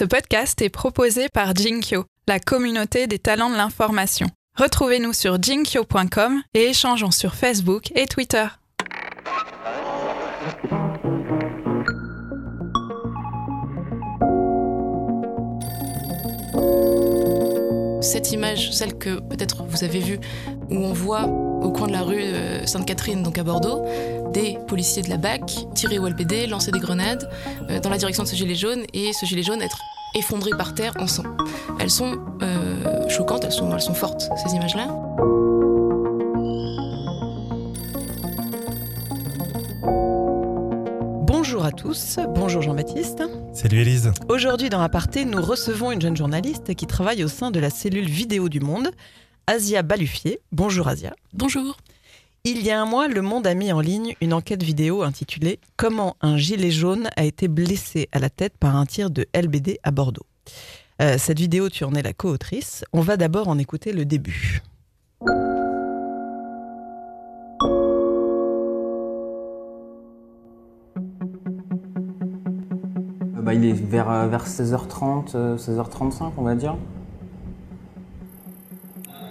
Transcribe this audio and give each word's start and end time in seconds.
Ce 0.00 0.06
podcast 0.06 0.62
est 0.62 0.70
proposé 0.70 1.28
par 1.28 1.54
Jinkyo, 1.54 2.06
la 2.26 2.40
communauté 2.40 3.06
des 3.06 3.18
talents 3.18 3.50
de 3.50 3.56
l'information. 3.56 4.28
Retrouvez-nous 4.56 5.12
sur 5.12 5.36
jinkyo.com 5.42 6.40
et 6.54 6.62
échangeons 6.62 7.10
sur 7.10 7.34
Facebook 7.34 7.92
et 7.94 8.06
Twitter. 8.06 8.46
Cette 18.00 18.32
image, 18.32 18.72
celle 18.72 18.96
que 18.96 19.20
peut-être 19.20 19.62
vous 19.64 19.84
avez 19.84 20.00
vue, 20.00 20.18
où 20.70 20.76
on 20.76 20.92
voit 20.92 21.24
au 21.26 21.70
coin 21.70 21.86
de 21.86 21.92
la 21.92 22.02
rue 22.02 22.22
euh, 22.22 22.64
Sainte-Catherine, 22.64 23.22
donc 23.22 23.36
à 23.36 23.44
Bordeaux, 23.44 23.84
des 24.32 24.58
policiers 24.66 25.02
de 25.02 25.10
la 25.10 25.18
BAC 25.18 25.66
tirer 25.74 25.98
au 25.98 26.08
LBD, 26.08 26.46
lancer 26.46 26.70
des 26.70 26.78
grenades 26.78 27.28
euh, 27.68 27.78
dans 27.80 27.90
la 27.90 27.98
direction 27.98 28.22
de 28.22 28.28
ce 28.28 28.36
gilet 28.36 28.54
jaune 28.54 28.84
et 28.94 29.12
ce 29.12 29.26
gilet 29.26 29.42
jaune 29.42 29.60
être 29.60 29.78
effondré 30.14 30.50
par 30.56 30.74
terre 30.74 30.94
en 30.98 31.06
sang. 31.06 31.24
Elles 31.78 31.90
sont 31.90 32.18
euh, 32.42 33.08
choquantes, 33.08 33.44
elles 33.44 33.52
sont, 33.52 33.70
elles 33.72 33.82
sont 33.82 33.94
fortes, 33.94 34.30
ces 34.42 34.54
images-là. 34.54 34.88
Bonjour 41.26 41.64
à 41.64 41.72
tous, 41.72 42.18
bonjour 42.34 42.62
Jean-Baptiste. 42.62 43.22
Salut 43.52 43.80
Élise. 43.80 44.12
Aujourd'hui 44.28 44.70
dans 44.70 44.80
Aparté, 44.80 45.24
nous 45.24 45.42
recevons 45.42 45.90
une 45.90 46.00
jeune 46.00 46.16
journaliste 46.16 46.74
qui 46.74 46.86
travaille 46.86 47.24
au 47.24 47.28
sein 47.28 47.50
de 47.50 47.58
la 47.58 47.68
cellule 47.68 48.08
vidéo 48.08 48.48
du 48.48 48.60
Monde, 48.60 48.90
Asia 49.48 49.82
Balufier. 49.82 50.40
Bonjour 50.52 50.86
Asia. 50.86 51.14
Bonjour. 51.32 51.76
Il 52.44 52.62
y 52.62 52.70
a 52.70 52.80
un 52.80 52.86
mois, 52.86 53.08
Le 53.08 53.22
Monde 53.22 53.46
a 53.46 53.54
mis 53.54 53.72
en 53.72 53.80
ligne 53.80 54.14
une 54.20 54.32
enquête 54.32 54.62
vidéo 54.62 55.02
intitulée 55.02 55.58
Comment 55.76 56.16
un 56.20 56.36
gilet 56.36 56.70
jaune 56.70 57.10
a 57.16 57.24
été 57.24 57.48
blessé 57.48 58.08
à 58.12 58.20
la 58.20 58.30
tête 58.30 58.56
par 58.56 58.76
un 58.76 58.86
tir 58.86 59.10
de 59.10 59.26
LBD 59.34 59.78
à 59.82 59.90
Bordeaux. 59.90 60.26
Euh, 61.02 61.16
cette 61.18 61.40
vidéo, 61.40 61.68
tu 61.68 61.84
en 61.84 61.94
es 61.94 62.02
la 62.02 62.12
co-autrice. 62.12 62.84
On 62.92 63.00
va 63.00 63.16
d'abord 63.16 63.48
en 63.48 63.58
écouter 63.58 63.92
le 63.92 64.04
début. 64.04 64.62
Bah, 73.50 73.54
il 73.54 73.64
est 73.64 73.72
vers, 73.72 74.08
euh, 74.08 74.28
vers 74.28 74.46
16h30, 74.46 75.34
euh, 75.34 75.56
16h35 75.56 76.30
on 76.36 76.42
va 76.42 76.54
dire. 76.54 76.76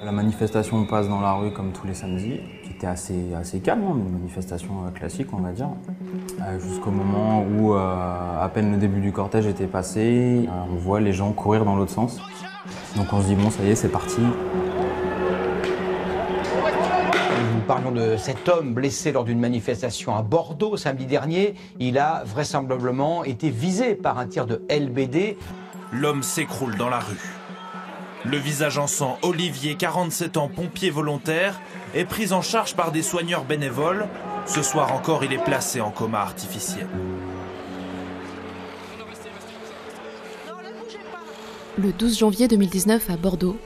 La 0.03 0.11
manifestation 0.11 0.83
passe 0.83 1.07
dans 1.07 1.21
la 1.21 1.35
rue 1.35 1.53
comme 1.53 1.71
tous 1.71 1.87
les 1.87 1.93
samedis, 1.93 2.41
qui 2.65 2.73
était 2.73 2.87
assez, 2.87 3.33
assez 3.33 3.61
calme, 3.61 3.81
hein, 3.87 3.95
une 3.95 4.11
manifestation 4.11 4.83
euh, 4.85 4.91
classique 4.91 5.27
on 5.31 5.37
va 5.37 5.53
dire. 5.53 5.69
Euh, 6.41 6.59
Jusqu'au 6.59 6.91
moment 6.91 7.45
où 7.45 7.73
euh, 7.73 8.43
à 8.43 8.49
peine 8.49 8.73
le 8.73 8.77
début 8.77 8.99
du 8.99 9.13
cortège 9.13 9.47
était 9.47 9.67
passé, 9.67 10.49
euh, 10.49 10.51
on 10.69 10.75
voit 10.75 10.99
les 10.99 11.13
gens 11.13 11.31
courir 11.31 11.63
dans 11.63 11.77
l'autre 11.77 11.93
sens. 11.93 12.19
Donc 12.97 13.13
on 13.13 13.21
se 13.21 13.27
dit 13.27 13.35
bon 13.35 13.49
ça 13.49 13.63
y 13.63 13.69
est 13.69 13.75
c'est 13.75 13.87
parti. 13.87 14.19
Parlions 17.69 17.91
de 17.91 18.17
cet 18.17 18.49
homme 18.49 18.73
blessé 18.73 19.11
lors 19.11 19.25
d'une 19.25 19.39
manifestation 19.39 20.15
à 20.15 20.23
Bordeaux 20.23 20.75
samedi 20.75 21.05
dernier. 21.05 21.53
Il 21.79 21.99
a 21.99 22.23
vraisemblablement 22.25 23.23
été 23.23 23.51
visé 23.51 23.93
par 23.93 24.17
un 24.17 24.25
tir 24.25 24.47
de 24.47 24.63
LBD. 24.71 25.37
L'homme 25.91 26.23
s'écroule 26.23 26.77
dans 26.77 26.89
la 26.89 26.97
rue. 26.97 27.29
Le 28.25 28.37
visage 28.37 28.79
en 28.79 28.87
sang, 28.87 29.19
Olivier, 29.21 29.75
47 29.75 30.37
ans, 30.37 30.47
pompier 30.47 30.89
volontaire, 30.89 31.61
est 31.93 32.05
pris 32.05 32.33
en 32.33 32.41
charge 32.41 32.75
par 32.75 32.91
des 32.91 33.03
soigneurs 33.03 33.45
bénévoles. 33.45 34.07
Ce 34.47 34.63
soir 34.63 34.91
encore, 34.91 35.23
il 35.23 35.31
est 35.31 35.43
placé 35.43 35.79
en 35.79 35.91
coma 35.91 36.21
artificiel. 36.21 36.87
Le 41.77 41.91
12 41.91 42.17
janvier 42.17 42.47
2019 42.47 43.11
à 43.11 43.15
Bordeaux, 43.15 43.57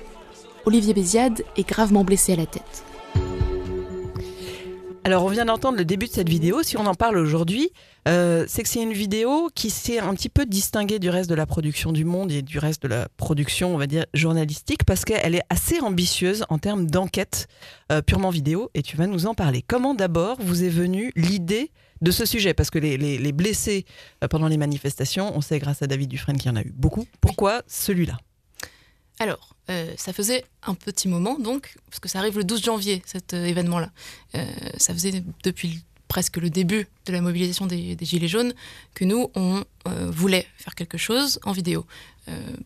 Olivier 0.65 0.93
Béziade 0.93 1.45
est 1.55 1.65
gravement 1.65 2.03
blessé 2.03 2.33
à 2.33 2.35
la 2.35 2.45
tête. 2.45 2.83
Alors, 5.05 5.25
on 5.25 5.27
vient 5.27 5.43
d'entendre 5.43 5.77
le 5.77 5.83
début 5.83 6.07
de 6.07 6.13
cette 6.13 6.29
vidéo. 6.29 6.63
Si 6.63 6.77
on 6.77 6.85
en 6.85 6.95
parle 6.95 7.17
aujourd'hui, 7.17 7.71
euh, 8.07 8.45
c'est 8.47 8.63
que 8.63 8.69
c'est 8.69 8.81
une 8.81 8.93
vidéo 8.93 9.49
qui 9.53 9.69
s'est 9.69 9.99
un 9.99 10.13
petit 10.15 10.29
peu 10.29 10.45
distinguée 10.45 10.97
du 10.97 11.09
reste 11.09 11.29
de 11.29 11.35
la 11.35 11.45
production 11.45 11.91
du 11.91 12.05
monde 12.05 12.31
et 12.31 12.41
du 12.41 12.57
reste 12.57 12.83
de 12.83 12.87
la 12.87 13.09
production, 13.17 13.75
on 13.75 13.77
va 13.77 13.85
dire, 13.85 14.05
journalistique, 14.13 14.85
parce 14.85 15.03
qu'elle 15.03 15.35
est 15.35 15.43
assez 15.49 15.81
ambitieuse 15.81 16.45
en 16.47 16.57
termes 16.57 16.89
d'enquête 16.89 17.47
euh, 17.91 18.01
purement 18.01 18.29
vidéo. 18.29 18.69
Et 18.75 18.81
tu 18.81 18.95
vas 18.95 19.05
nous 19.07 19.25
en 19.25 19.33
parler. 19.35 19.61
Comment 19.61 19.93
d'abord 19.93 20.37
vous 20.39 20.63
est 20.63 20.69
venue 20.69 21.11
l'idée 21.17 21.71
de 22.01 22.11
ce 22.11 22.25
sujet? 22.25 22.53
Parce 22.53 22.69
que 22.69 22.79
les, 22.79 22.95
les- 22.97 23.17
les 23.17 23.31
blessés 23.33 23.83
euh, 24.23 24.29
pendant 24.29 24.47
les 24.47 24.57
manifestations, 24.57 25.35
on 25.35 25.41
sait 25.41 25.59
grâce 25.59 25.81
à 25.81 25.87
David 25.87 26.07
Dufresne 26.07 26.37
qu'il 26.37 26.49
y 26.49 26.53
en 26.53 26.55
a 26.57 26.61
eu 26.61 26.71
beaucoup. 26.73 27.05
Pourquoi 27.19 27.61
celui-là? 27.67 28.17
Alors, 29.19 29.52
euh, 29.69 29.93
ça 29.97 30.11
faisait 30.13 30.45
un 30.63 30.73
petit 30.73 31.07
moment, 31.07 31.39
donc, 31.39 31.75
parce 31.89 31.99
que 31.99 32.09
ça 32.09 32.19
arrive 32.19 32.37
le 32.37 32.43
12 32.43 32.63
janvier, 32.63 33.01
cet 33.05 33.33
euh, 33.33 33.45
événement-là. 33.45 33.91
Euh, 34.35 34.45
ça 34.77 34.93
faisait 34.93 35.23
depuis 35.43 35.83
presque 36.07 36.37
le 36.37 36.49
début 36.49 36.87
de 37.05 37.13
la 37.13 37.21
mobilisation 37.21 37.65
des, 37.65 37.97
Gilets 38.01 38.27
jaunes 38.27 38.53
que 38.93 39.03
nous, 39.03 39.31
on 39.33 39.63
voulait 40.11 40.45
faire 40.57 40.75
quelque 40.75 40.97
chose 40.97 41.39
en 41.43 41.53
vidéo. 41.53 41.87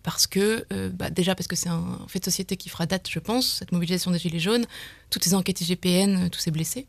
Parce 0.03 0.27
que, 0.27 0.65
bah, 0.89 1.09
déjà 1.09 1.33
parce 1.33 1.47
que 1.47 1.55
c'est 1.55 1.69
un 1.69 1.97
fait 2.09 2.19
de 2.19 2.25
société 2.25 2.57
qui 2.57 2.67
fera 2.67 2.85
date, 2.85 3.07
je 3.09 3.19
pense, 3.19 3.59
cette 3.59 3.71
mobilisation 3.71 4.11
des 4.11 4.19
Gilets 4.19 4.39
jaunes, 4.39 4.65
toutes 5.09 5.23
ces 5.23 5.33
enquêtes 5.33 5.61
IGPN, 5.61 6.29
tous 6.29 6.41
ces 6.41 6.51
blessés. 6.51 6.87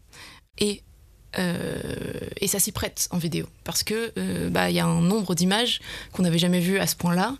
Et 2.40 2.46
ça 2.46 2.58
s'y 2.58 2.72
prête 2.72 3.08
en 3.10 3.19
vidéo 3.19 3.46
parce 3.64 3.84
euh, 3.90 4.50
bah, 4.50 4.70
y 4.70 4.80
a 4.80 4.86
un 4.86 5.00
nombre 5.00 5.34
d'images 5.34 5.80
qu'on 6.12 6.22
n'avait 6.22 6.38
jamais 6.38 6.60
vues 6.60 6.78
à 6.78 6.86
ce 6.86 6.96
point-là 6.96 7.36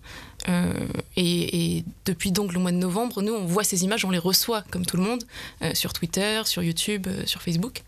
euh, 0.49 0.72
et, 1.16 1.84
depuis 2.04 2.32
donc 2.32 2.53
le 2.53 2.60
mois 2.60 2.72
de 2.72 2.76
novembre, 2.76 3.22
nous, 3.22 3.32
on 3.32 3.44
voit 3.44 3.65
ces 3.65 3.84
images, 3.84 4.04
on 4.04 4.10
les 4.10 4.19
reçoit 4.19 4.62
comme 4.71 4.87
tout 4.87 4.97
le 4.97 5.03
monde 5.03 5.25
euh, 5.62 5.75
sur 5.75 5.93
Twitter, 5.93 6.43
sur 6.44 6.62
YouTube, 6.62 7.06
euh, 7.09 7.26
sur 7.26 7.43
Facebook. 7.43 7.82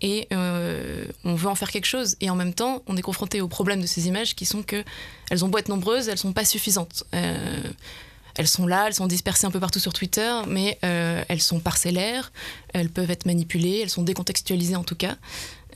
Et 0.00 0.28
on 0.30 1.34
veut 1.34 1.48
en 1.48 1.56
faire 1.56 1.72
quelque 1.72 1.86
chose. 1.86 2.16
Et 2.20 2.30
en 2.30 2.36
même 2.36 2.54
temps, 2.54 2.82
on 2.86 2.96
est 2.96 3.02
confronté 3.02 3.40
au 3.40 3.48
problème 3.48 3.80
de 3.80 3.86
ces 3.86 4.06
images 4.06 4.36
qui 4.36 4.46
sont 4.46 4.62
que 4.62 4.84
elles 5.28 5.44
ont 5.44 5.48
beau 5.48 5.58
être 5.58 5.68
nombreuses, 5.68 6.08
elles 6.08 6.18
sont 6.18 6.32
pas 6.32 6.44
suffisantes. 6.44 7.02
Elles 7.10 8.46
sont 8.46 8.68
là, 8.68 8.84
elles 8.86 8.94
sont 8.94 9.08
dispersées 9.08 9.48
un 9.48 9.50
peu 9.50 9.58
partout 9.58 9.80
sur 9.80 9.92
Twitter, 9.92 10.32
mais 10.46 10.78
elles 10.82 11.42
sont 11.42 11.58
parcellaires, 11.58 12.30
elles 12.74 12.90
peuvent 12.90 13.10
être 13.10 13.26
manipulées, 13.26 13.80
elles 13.82 13.90
sont 13.90 14.04
décontextualisées 14.04 14.76
en 14.76 14.84
tout 14.84 14.94
cas. 14.94 15.16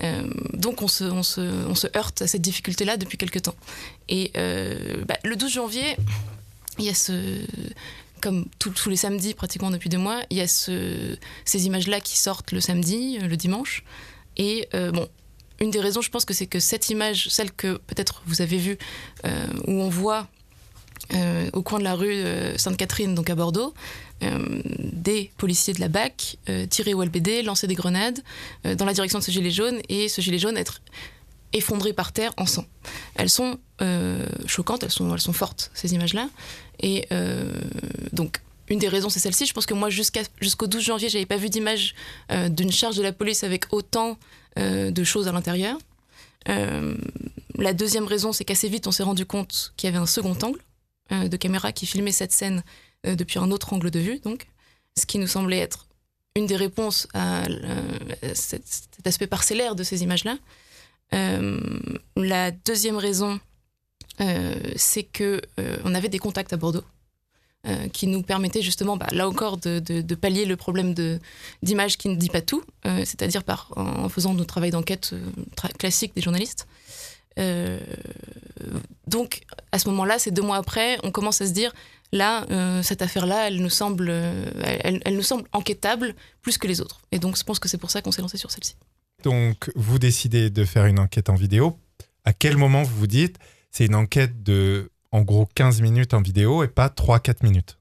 Euh, 0.02 0.22
donc 0.54 0.82
on 0.82 0.88
se, 0.88 1.04
on, 1.04 1.22
se, 1.22 1.40
on 1.40 1.74
se 1.74 1.86
heurte 1.96 2.22
à 2.22 2.26
cette 2.26 2.42
difficulté-là 2.42 2.96
depuis 2.96 3.18
quelques 3.18 3.42
temps. 3.42 3.54
Et 4.08 4.30
euh, 4.36 5.04
bah, 5.06 5.16
le 5.24 5.36
12 5.36 5.52
janvier, 5.52 5.96
il 6.78 6.84
y 6.84 6.88
a 6.90 6.94
ce... 6.94 7.44
Comme 8.20 8.46
tous- 8.60 8.88
les 8.88 8.94
samedis 8.96 9.34
pratiquement 9.34 9.70
depuis 9.70 9.88
deux 9.88 9.98
mois, 9.98 10.22
il 10.30 10.36
y 10.36 10.40
a 10.40 10.46
ce, 10.46 11.16
ces 11.44 11.66
images-là 11.66 12.00
qui 12.00 12.16
sortent 12.16 12.52
le 12.52 12.60
samedi, 12.60 13.18
euh, 13.20 13.26
le 13.26 13.36
dimanche. 13.36 13.82
Et 14.36 14.68
bon, 14.72 15.08
une 15.60 15.70
des 15.70 15.80
raisons, 15.80 16.00
je 16.00 16.08
pense 16.08 16.24
que 16.24 16.32
c'est 16.32 16.46
que 16.46 16.58
cette 16.60 16.88
image, 16.88 17.28
celle 17.28 17.52
que 17.52 17.76
peut-être 17.86 18.22
vous 18.26 18.40
avez 18.40 18.56
vue, 18.56 18.78
où 19.24 19.72
on 19.72 19.90
voit 19.90 20.26
euh, 21.14 21.50
au 21.52 21.62
coin 21.62 21.78
de 21.78 21.84
la 21.84 21.94
rue 21.94 22.12
euh, 22.12 22.56
Sainte-Catherine, 22.56 23.14
donc 23.14 23.28
à 23.28 23.34
Bordeaux, 23.34 23.74
euh, 24.22 24.38
des 24.92 25.30
policiers 25.36 25.74
de 25.74 25.80
la 25.80 25.88
BAC 25.88 26.38
tirer 26.70 26.94
au 26.94 27.02
LBD, 27.02 27.42
lancer 27.42 27.66
des 27.66 27.74
grenades 27.74 28.20
dans 28.64 28.84
la 28.84 28.92
direction 28.92 29.18
de 29.18 29.24
ce 29.24 29.30
gilet 29.30 29.50
jaune 29.50 29.80
et 29.88 30.08
ce 30.08 30.20
gilet 30.20 30.38
jaune 30.38 30.56
être 30.56 30.80
effondré 31.52 31.92
par 31.92 32.12
terre 32.12 32.32
en 32.36 32.46
sang. 32.46 32.64
Elles 33.14 33.28
sont 33.28 33.58
choquantes, 34.46 34.84
elles 34.84 34.90
sont, 34.90 35.12
elles 35.12 35.20
sont 35.20 35.32
fortes, 35.32 35.70
ces 35.74 35.92
images-là. 35.94 36.28
Et 36.80 37.08
donc, 38.12 38.40
une 38.68 38.78
des 38.78 38.88
raisons, 38.88 39.08
c'est 39.08 39.18
celle-ci. 39.18 39.44
Je 39.44 39.52
pense 39.52 39.66
que 39.66 39.74
moi, 39.74 39.90
jusqu'au 39.90 40.66
12 40.66 40.82
janvier, 40.82 41.08
j'avais 41.08 41.26
pas 41.26 41.36
vu 41.36 41.50
d'image 41.50 41.94
d'une 42.30 42.70
charge 42.70 42.96
de 42.96 43.02
la 43.02 43.12
police 43.12 43.42
avec 43.42 43.72
autant 43.72 44.18
de 44.56 45.04
choses 45.04 45.26
à 45.26 45.32
l'intérieur. 45.32 45.78
La 46.46 47.74
deuxième 47.74 48.06
raison, 48.06 48.32
c'est 48.32 48.44
qu'assez 48.44 48.68
vite, 48.68 48.86
on 48.86 48.92
s'est 48.92 49.02
rendu 49.02 49.26
compte 49.26 49.74
qu'il 49.76 49.88
y 49.88 49.92
avait 49.92 50.02
un 50.02 50.06
second 50.06 50.36
angle 50.42 50.60
de 51.12 51.36
caméra 51.36 51.72
qui 51.72 51.86
filmait 51.86 52.12
cette 52.12 52.32
scène 52.32 52.62
euh, 53.06 53.14
depuis 53.14 53.38
un 53.38 53.50
autre 53.50 53.72
angle 53.72 53.90
de 53.90 54.00
vue, 54.00 54.18
donc, 54.20 54.46
ce 54.96 55.06
qui 55.06 55.18
nous 55.18 55.26
semblait 55.26 55.58
être 55.58 55.86
une 56.36 56.46
des 56.46 56.56
réponses 56.56 57.06
à 57.14 57.44
euh, 57.44 58.34
cet, 58.34 58.62
aspect 59.04 59.26
parcellaire 59.26 59.74
de 59.74 59.82
ces 59.82 60.02
images-là. 60.02 60.38
Euh, 61.14 61.60
la 62.16 62.50
deuxième 62.50 62.96
raison, 62.96 63.38
euh, 64.20 64.54
c'est 64.76 65.02
que 65.02 65.42
euh, 65.58 65.76
on 65.84 65.94
avait 65.94 66.08
des 66.08 66.18
contacts 66.18 66.52
à 66.52 66.56
Bordeaux 66.56 66.84
euh, 67.64 67.86
qui 67.86 68.08
nous 68.08 68.22
permettaient 68.22 68.60
justement, 68.60 68.96
bah, 68.96 69.06
là 69.12 69.28
encore, 69.28 69.56
de, 69.56 70.14
pallier 70.16 70.46
le 70.46 70.56
problème 70.56 70.94
d'image 71.62 71.96
qui 71.96 72.08
ne 72.08 72.16
dit 72.16 72.28
pas 72.28 72.40
tout, 72.40 72.64
euh, 72.86 73.04
c'est-à-dire 73.04 73.42
en 73.76 74.08
faisant 74.08 74.34
notre 74.34 74.48
travail 74.48 74.72
d'enquête 74.72 75.10
euh, 75.12 75.68
classique 75.78 76.12
des 76.16 76.22
journalistes. 76.22 76.66
Donc, 79.12 79.42
à 79.72 79.78
ce 79.78 79.88
moment-là, 79.90 80.18
c'est 80.18 80.30
deux 80.30 80.42
mois 80.42 80.56
après, 80.56 80.98
on 81.02 81.10
commence 81.10 81.42
à 81.42 81.46
se 81.46 81.52
dire, 81.52 81.72
là, 82.12 82.46
euh, 82.50 82.82
cette 82.82 83.02
affaire-là, 83.02 83.48
elle 83.48 83.60
nous 83.60 83.70
semble, 83.70 84.08
euh, 84.08 84.50
elle, 84.82 85.02
elle 85.04 85.16
nous 85.16 85.22
semble 85.22 85.44
enquêtable 85.52 86.14
plus 86.40 86.56
que 86.56 86.66
les 86.66 86.80
autres. 86.80 87.02
Et 87.12 87.18
donc, 87.18 87.36
je 87.36 87.44
pense 87.44 87.58
que 87.58 87.68
c'est 87.68 87.76
pour 87.76 87.90
ça 87.90 88.00
qu'on 88.00 88.10
s'est 88.10 88.22
lancé 88.22 88.38
sur 88.38 88.50
celle-ci. 88.50 88.74
Donc, 89.22 89.70
vous 89.76 89.98
décidez 89.98 90.48
de 90.48 90.64
faire 90.64 90.86
une 90.86 90.98
enquête 90.98 91.28
en 91.28 91.34
vidéo. 91.34 91.78
À 92.24 92.32
quel 92.32 92.56
moment 92.56 92.82
vous 92.82 92.96
vous 92.96 93.06
dites, 93.06 93.36
c'est 93.70 93.84
une 93.84 93.94
enquête 93.94 94.42
de 94.42 94.90
en 95.10 95.20
gros 95.20 95.46
15 95.54 95.82
minutes 95.82 96.14
en 96.14 96.22
vidéo 96.22 96.64
et 96.64 96.68
pas 96.68 96.88
3-4 96.88 97.42
minutes? 97.42 97.78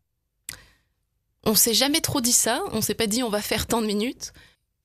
On 1.46 1.56
s'est 1.56 1.74
jamais 1.74 2.02
trop 2.02 2.20
dit 2.20 2.34
ça, 2.34 2.62
on 2.74 2.82
s'est 2.82 2.94
pas 2.94 3.08
dit 3.08 3.24
on 3.24 3.30
va 3.30 3.42
faire 3.42 3.68
tant 3.68 3.82
de 3.82 3.88
minutes. 3.88 4.34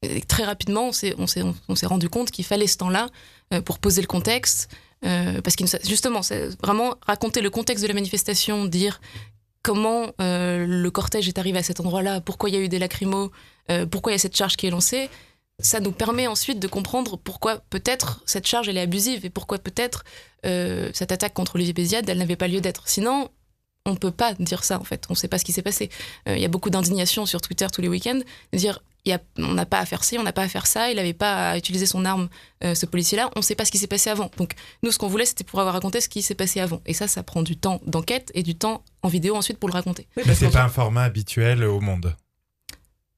Et 0.02 0.20
très 0.20 0.44
rapidement, 0.44 0.92
s'est, 0.92 1.14
on 1.19 1.26
s'est 1.26 1.87
rendu 1.87 2.08
compte 2.08 2.31
qu'il 2.31 2.44
fallait 2.44 2.69
ce 2.69 2.76
temps-là 2.76 3.08
euh, 3.52 3.60
pour 3.60 3.81
poser 3.81 4.00
le 4.00 4.06
contexte. 4.06 4.69
Euh, 5.04 5.40
parce 5.43 5.58
nous- 5.60 5.69
justement, 5.88 6.22
c'est 6.22 6.48
vraiment 6.62 6.94
raconter 7.06 7.40
le 7.40 7.50
contexte 7.50 7.82
de 7.82 7.88
la 7.88 7.94
manifestation, 7.94 8.64
dire 8.64 9.00
comment 9.62 10.12
euh, 10.20 10.64
le 10.66 10.90
cortège 10.90 11.28
est 11.28 11.38
arrivé 11.38 11.58
à 11.58 11.62
cet 11.62 11.81
endroit-là, 11.81 12.20
pourquoi 12.20 12.48
il 12.48 12.54
y 12.54 12.58
a 12.58 12.60
eu 12.60 12.69
des 12.69 12.78
lacrymos, 12.78 13.31
euh, 13.70 13.84
pourquoi 13.84 14.12
il 14.12 14.14
y 14.14 14.16
a 14.16 14.19
cette 14.20 14.37
charge 14.37 14.56
qui 14.56 14.66
est 14.66 14.70
lancée. 14.70 15.10
Ça 15.58 15.81
nous 15.81 15.93
permet 15.93 16.26
ensuite 16.26 16.60
de 16.60 16.69
comprendre 16.69 17.16
pourquoi 17.16 17.58
peut-être 17.70 18.22
cette 18.26 18.46
charge 18.46 18.69
elle 18.69 18.76
est 18.76 18.82
abusive 18.82 19.25
et 19.25 19.31
pourquoi 19.31 19.58
peut-être 19.58 20.04
euh, 20.44 20.90
cette 20.93 21.12
attaque 21.12 21.34
contre 21.34 21.56
Olivier 21.56 21.72
Béziade 21.72 22.08
elle 22.08 22.19
n'avait 22.19 22.37
pas 22.37 22.46
lieu 22.46 22.60
d'être. 22.60 22.88
Sinon, 22.88 23.31
on 23.87 23.96
peut 23.96 24.10
pas 24.10 24.34
dire 24.34 24.64
ça 24.64 24.78
en 24.78 24.84
fait. 24.84 25.06
On 25.08 25.14
ne 25.14 25.16
sait 25.16 25.28
pas 25.28 25.38
ce 25.38 25.44
qui 25.44 25.52
s'est 25.52 25.62
passé. 25.62 25.90
Il 26.26 26.38
y 26.38 26.44
a 26.44 26.49
beaucoup 26.49 26.70
d'indignation 26.70 27.25
sur 27.25 27.40
Twitter 27.40 27.66
tous 27.72 27.81
les 27.81 27.88
week-ends 27.88 28.20
dire 28.52 28.82
y 29.10 29.14
a- 29.14 29.20
on 29.38 29.54
n'a 29.54 29.66
pas 29.66 29.78
à 29.78 29.86
faire 29.86 30.04
ci, 30.04 30.18
on 30.18 30.22
n'a 30.22 30.32
pas 30.32 30.42
à 30.42 30.48
faire 30.48 30.66
ça, 30.66 30.90
il 30.90 30.96
n'avait 30.96 31.12
pas 31.12 31.50
à 31.52 31.56
utiliser 31.58 31.86
son 31.86 32.04
arme, 32.04 32.28
euh, 32.64 32.74
ce 32.74 32.86
policier-là, 32.86 33.30
on 33.36 33.40
ne 33.40 33.44
sait 33.44 33.54
pas 33.54 33.64
ce 33.64 33.70
qui 33.70 33.78
s'est 33.78 33.86
passé 33.86 34.10
avant. 34.10 34.30
Donc 34.38 34.52
nous, 34.82 34.90
ce 34.92 34.98
qu'on 34.98 35.08
voulait, 35.08 35.26
c'était 35.26 35.44
pouvoir 35.44 35.72
raconter 35.72 36.00
ce 36.00 36.08
qui 36.08 36.22
s'est 36.22 36.34
passé 36.34 36.60
avant. 36.60 36.80
Et 36.86 36.94
ça, 36.94 37.08
ça 37.08 37.22
prend 37.22 37.42
du 37.42 37.56
temps 37.56 37.80
d'enquête 37.86 38.30
et 38.34 38.42
du 38.42 38.54
temps 38.56 38.82
en 39.02 39.08
vidéo 39.08 39.36
ensuite 39.36 39.58
pour 39.58 39.68
le 39.68 39.74
raconter. 39.74 40.06
Mais 40.26 40.34
c'est 40.34 40.50
pas 40.50 40.62
un 40.64 40.68
format 40.68 41.02
habituel 41.04 41.64
au 41.64 41.80
monde 41.80 42.14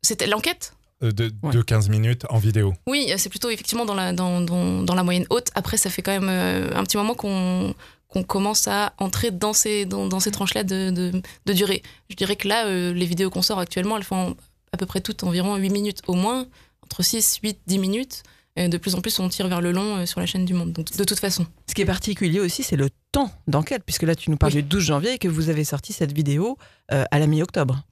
C'était 0.02 0.26
l'enquête? 0.26 0.74
Euh, 1.02 1.12
de, 1.12 1.30
Ouais. 1.42 1.52
de 1.52 1.62
15 1.62 1.88
minutes 1.90 2.24
en 2.28 2.38
vidéo. 2.38 2.74
Oui, 2.88 3.12
c'est 3.18 3.28
plutôt 3.28 3.50
effectivement 3.50 3.84
dans 3.84 3.94
la, 3.94 4.12
dans, 4.12 4.40
dans, 4.40 4.82
dans 4.82 4.94
la 4.96 5.04
moyenne 5.04 5.26
haute. 5.30 5.48
Après, 5.54 5.76
ça 5.76 5.90
fait 5.90 6.02
quand 6.02 6.10
même 6.12 6.28
euh, 6.28 6.70
un 6.74 6.82
petit 6.84 6.96
moment 6.96 7.14
qu'on 7.14 7.74
qu'on 8.08 8.22
commence 8.22 8.66
à 8.68 8.94
entrer 8.96 9.30
dans 9.30 9.52
ces, 9.52 9.84
dans, 9.84 10.06
dans 10.06 10.18
ces 10.18 10.30
tranches-là 10.30 10.64
de, 10.64 10.88
de, 10.90 11.20
de 11.44 11.52
durée. 11.52 11.82
Je 12.08 12.16
dirais 12.16 12.36
que 12.36 12.48
là, 12.48 12.64
euh, 12.66 12.94
les 12.94 13.04
vidéos 13.04 13.28
qu'on 13.28 13.42
sort 13.42 13.58
actuellement, 13.58 13.98
elles 13.98 14.02
font 14.02 14.34
à 14.72 14.76
peu 14.76 14.86
près 14.86 15.00
toutes 15.00 15.22
environ 15.24 15.56
8 15.56 15.70
minutes 15.70 16.00
au 16.06 16.14
moins, 16.14 16.46
entre 16.82 17.02
6, 17.02 17.40
8, 17.42 17.58
10 17.66 17.78
minutes. 17.78 18.22
Et 18.56 18.68
de 18.68 18.76
plus 18.76 18.96
en 18.96 19.00
plus, 19.00 19.16
on 19.20 19.28
tire 19.28 19.46
vers 19.46 19.60
le 19.60 19.70
long 19.70 19.98
euh, 19.98 20.06
sur 20.06 20.18
la 20.18 20.26
chaîne 20.26 20.44
du 20.44 20.52
monde. 20.52 20.72
Donc, 20.72 20.90
de 20.90 21.04
toute 21.04 21.20
façon. 21.20 21.46
Ce 21.68 21.74
qui 21.74 21.82
est 21.82 21.86
particulier 21.86 22.40
aussi, 22.40 22.64
c'est 22.64 22.74
le 22.76 22.88
temps 23.12 23.30
d'enquête, 23.46 23.82
puisque 23.86 24.02
là, 24.02 24.16
tu 24.16 24.30
nous 24.30 24.36
parles 24.36 24.52
Oui. 24.52 24.62
du 24.62 24.68
12 24.68 24.82
janvier 24.82 25.12
et 25.12 25.18
que 25.18 25.28
vous 25.28 25.48
avez 25.48 25.62
sorti 25.62 25.92
cette 25.92 26.12
vidéo 26.12 26.58
euh, 26.92 27.04
à 27.12 27.18
la 27.20 27.28
mi-octobre. 27.28 27.84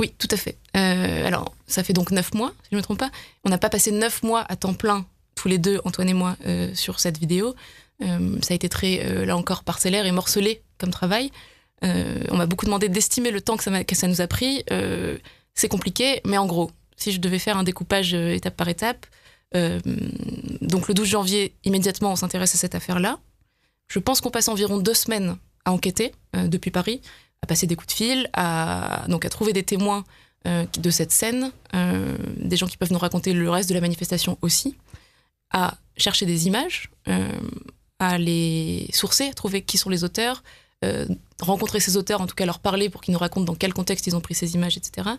Oui, 0.00 0.12
tout 0.18 0.28
à 0.30 0.36
fait. 0.36 0.58
Euh, 0.76 1.26
alors, 1.26 1.54
ça 1.66 1.82
fait 1.82 1.94
donc 1.94 2.10
9 2.10 2.34
mois, 2.34 2.52
si 2.64 2.68
je 2.72 2.76
ne 2.76 2.80
me 2.80 2.82
trompe 2.82 2.98
pas. 2.98 3.10
On 3.44 3.48
n'a 3.50 3.56
pas 3.56 3.70
passé 3.70 3.90
9 3.90 4.22
mois 4.22 4.44
à 4.50 4.56
temps 4.56 4.74
plein, 4.74 5.06
tous 5.34 5.48
les 5.48 5.58
deux, 5.58 5.80
Antoine 5.84 6.10
et 6.10 6.14
moi, 6.14 6.36
euh, 6.44 6.74
sur 6.74 7.00
cette 7.00 7.18
vidéo. 7.18 7.54
Ça 8.00 8.52
a 8.52 8.54
été 8.54 8.68
très, 8.68 9.24
là 9.24 9.36
encore, 9.36 9.62
parcellaire 9.62 10.06
et 10.06 10.10
morcelé 10.10 10.60
comme 10.76 10.90
travail. 10.90 11.30
On 11.82 12.36
m'a 12.36 12.46
beaucoup 12.46 12.64
demandé 12.64 12.88
d'estimer 12.88 13.30
le 13.30 13.40
temps 13.40 13.56
que 13.56 13.62
ça, 13.62 13.84
que 13.84 13.94
ça 13.94 14.08
nous 14.08 14.20
a 14.20 14.26
pris. 14.26 14.64
C'est 15.54 15.68
compliqué, 15.68 16.20
mais 16.24 16.38
en 16.38 16.46
gros, 16.46 16.70
si 16.96 17.12
je 17.12 17.20
devais 17.20 17.38
faire 17.38 17.56
un 17.56 17.64
découpage 17.64 18.14
euh, 18.14 18.34
étape 18.34 18.56
par 18.56 18.68
étape, 18.68 19.06
euh, 19.54 19.80
donc 20.60 20.88
le 20.88 20.94
12 20.94 21.06
janvier, 21.06 21.54
immédiatement, 21.64 22.12
on 22.12 22.16
s'intéresse 22.16 22.54
à 22.54 22.58
cette 22.58 22.74
affaire-là. 22.74 23.18
Je 23.88 23.98
pense 23.98 24.20
qu'on 24.20 24.30
passe 24.30 24.48
environ 24.48 24.78
deux 24.78 24.94
semaines 24.94 25.36
à 25.64 25.72
enquêter 25.72 26.12
euh, 26.36 26.48
depuis 26.48 26.70
Paris, 26.70 27.02
à 27.42 27.46
passer 27.46 27.66
des 27.66 27.76
coups 27.76 27.88
de 27.88 27.96
fil, 27.96 28.30
à, 28.32 29.04
donc 29.08 29.24
à 29.24 29.28
trouver 29.28 29.52
des 29.52 29.62
témoins 29.62 30.04
de 30.44 30.90
cette 30.90 31.12
scène, 31.12 31.52
des 31.72 32.56
gens 32.56 32.66
qui 32.66 32.76
peuvent 32.76 32.90
nous 32.90 32.98
raconter 32.98 33.32
le 33.32 33.48
reste 33.48 33.68
de 33.68 33.74
la 33.74 33.80
manifestation 33.80 34.38
aussi, 34.42 34.76
à 35.52 35.76
chercher 35.96 36.26
des 36.26 36.48
images, 36.48 36.90
à 38.00 38.18
les 38.18 38.88
sourcer, 38.92 39.28
à 39.28 39.34
trouver 39.34 39.62
qui 39.62 39.78
sont 39.78 39.88
les 39.88 40.02
auteurs, 40.02 40.42
rencontrer 41.40 41.78
ces 41.78 41.96
auteurs, 41.96 42.20
en 42.20 42.26
tout 42.26 42.34
cas 42.34 42.44
leur 42.44 42.58
parler 42.58 42.90
pour 42.90 43.02
qu'ils 43.02 43.12
nous 43.12 43.20
racontent 43.20 43.44
dans 43.44 43.54
quel 43.54 43.72
contexte 43.72 44.08
ils 44.08 44.16
ont 44.16 44.20
pris 44.20 44.34
ces 44.34 44.54
images, 44.56 44.76
etc. 44.76 45.10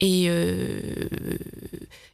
Et, 0.00 0.26
euh, 0.28 0.80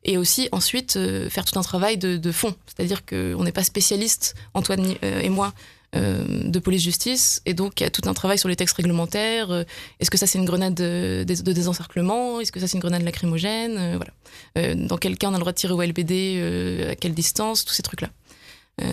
et 0.05 0.17
aussi 0.17 0.49
ensuite 0.53 0.97
euh, 0.97 1.29
faire 1.29 1.45
tout 1.45 1.59
un 1.59 1.63
travail 1.63 1.99
de, 1.99 2.17
de 2.17 2.33
fond, 2.33 2.55
c'est-à-dire 2.67 3.05
qu'on 3.05 3.45
n'est 3.45 3.53
pas 3.53 3.63
spécialiste, 3.65 4.35
Antoine 4.55 4.95
euh, 5.05 5.21
et 5.21 5.29
moi, 5.29 5.53
euh, 5.95 6.25
de 6.45 6.59
police-justice, 6.59 7.43
et 7.45 7.53
donc 7.53 7.81
il 7.81 7.85
y 7.85 7.87
a 7.87 7.91
tout 7.91 8.09
un 8.09 8.15
travail 8.15 8.39
sur 8.39 8.49
les 8.49 8.57
textes 8.57 8.77
réglementaires. 8.77 9.51
euh, 9.51 9.65
Est-ce 10.01 10.11
que 10.11 10.17
ça 10.17 10.27
c'est 10.27 10.39
une 10.39 10.47
grenade 10.47 10.75
de, 10.75 11.25
désencerclement? 11.25 12.41
Est-ce 12.41 12.53
que 12.53 12.59
ça 12.59 12.67
c'est 12.67 12.75
une 12.79 12.81
grenade 12.81 13.03
lacrymogène? 13.03 13.97
Voilà. 13.97 14.75
Dans 14.75 14.97
quel 14.97 15.19
cas 15.19 15.29
on 15.29 15.35
a 15.35 15.35
le 15.35 15.41
droit 15.41 15.53
de 15.53 15.57
tirer 15.59 15.75
au 15.75 15.83
LBD 15.83 16.89
À 16.91 16.95
quelle 16.97 17.15
distance? 17.15 17.65
Tous 17.65 17.75
ces 17.75 17.83
trucs-là. 17.83 18.09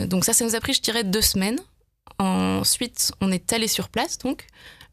Donc 0.06 0.26
ça, 0.26 0.34
ça 0.34 0.46
nous 0.46 0.56
a 0.56 0.60
pris, 0.60 0.74
je 0.74 0.82
dirais, 0.82 1.04
deux 1.04 1.22
semaines. 1.22 1.60
Ensuite, 2.20 3.12
on 3.22 3.32
est 3.32 3.54
allé 3.54 3.68
sur 3.68 3.90
place, 3.90 4.18
donc. 4.18 4.48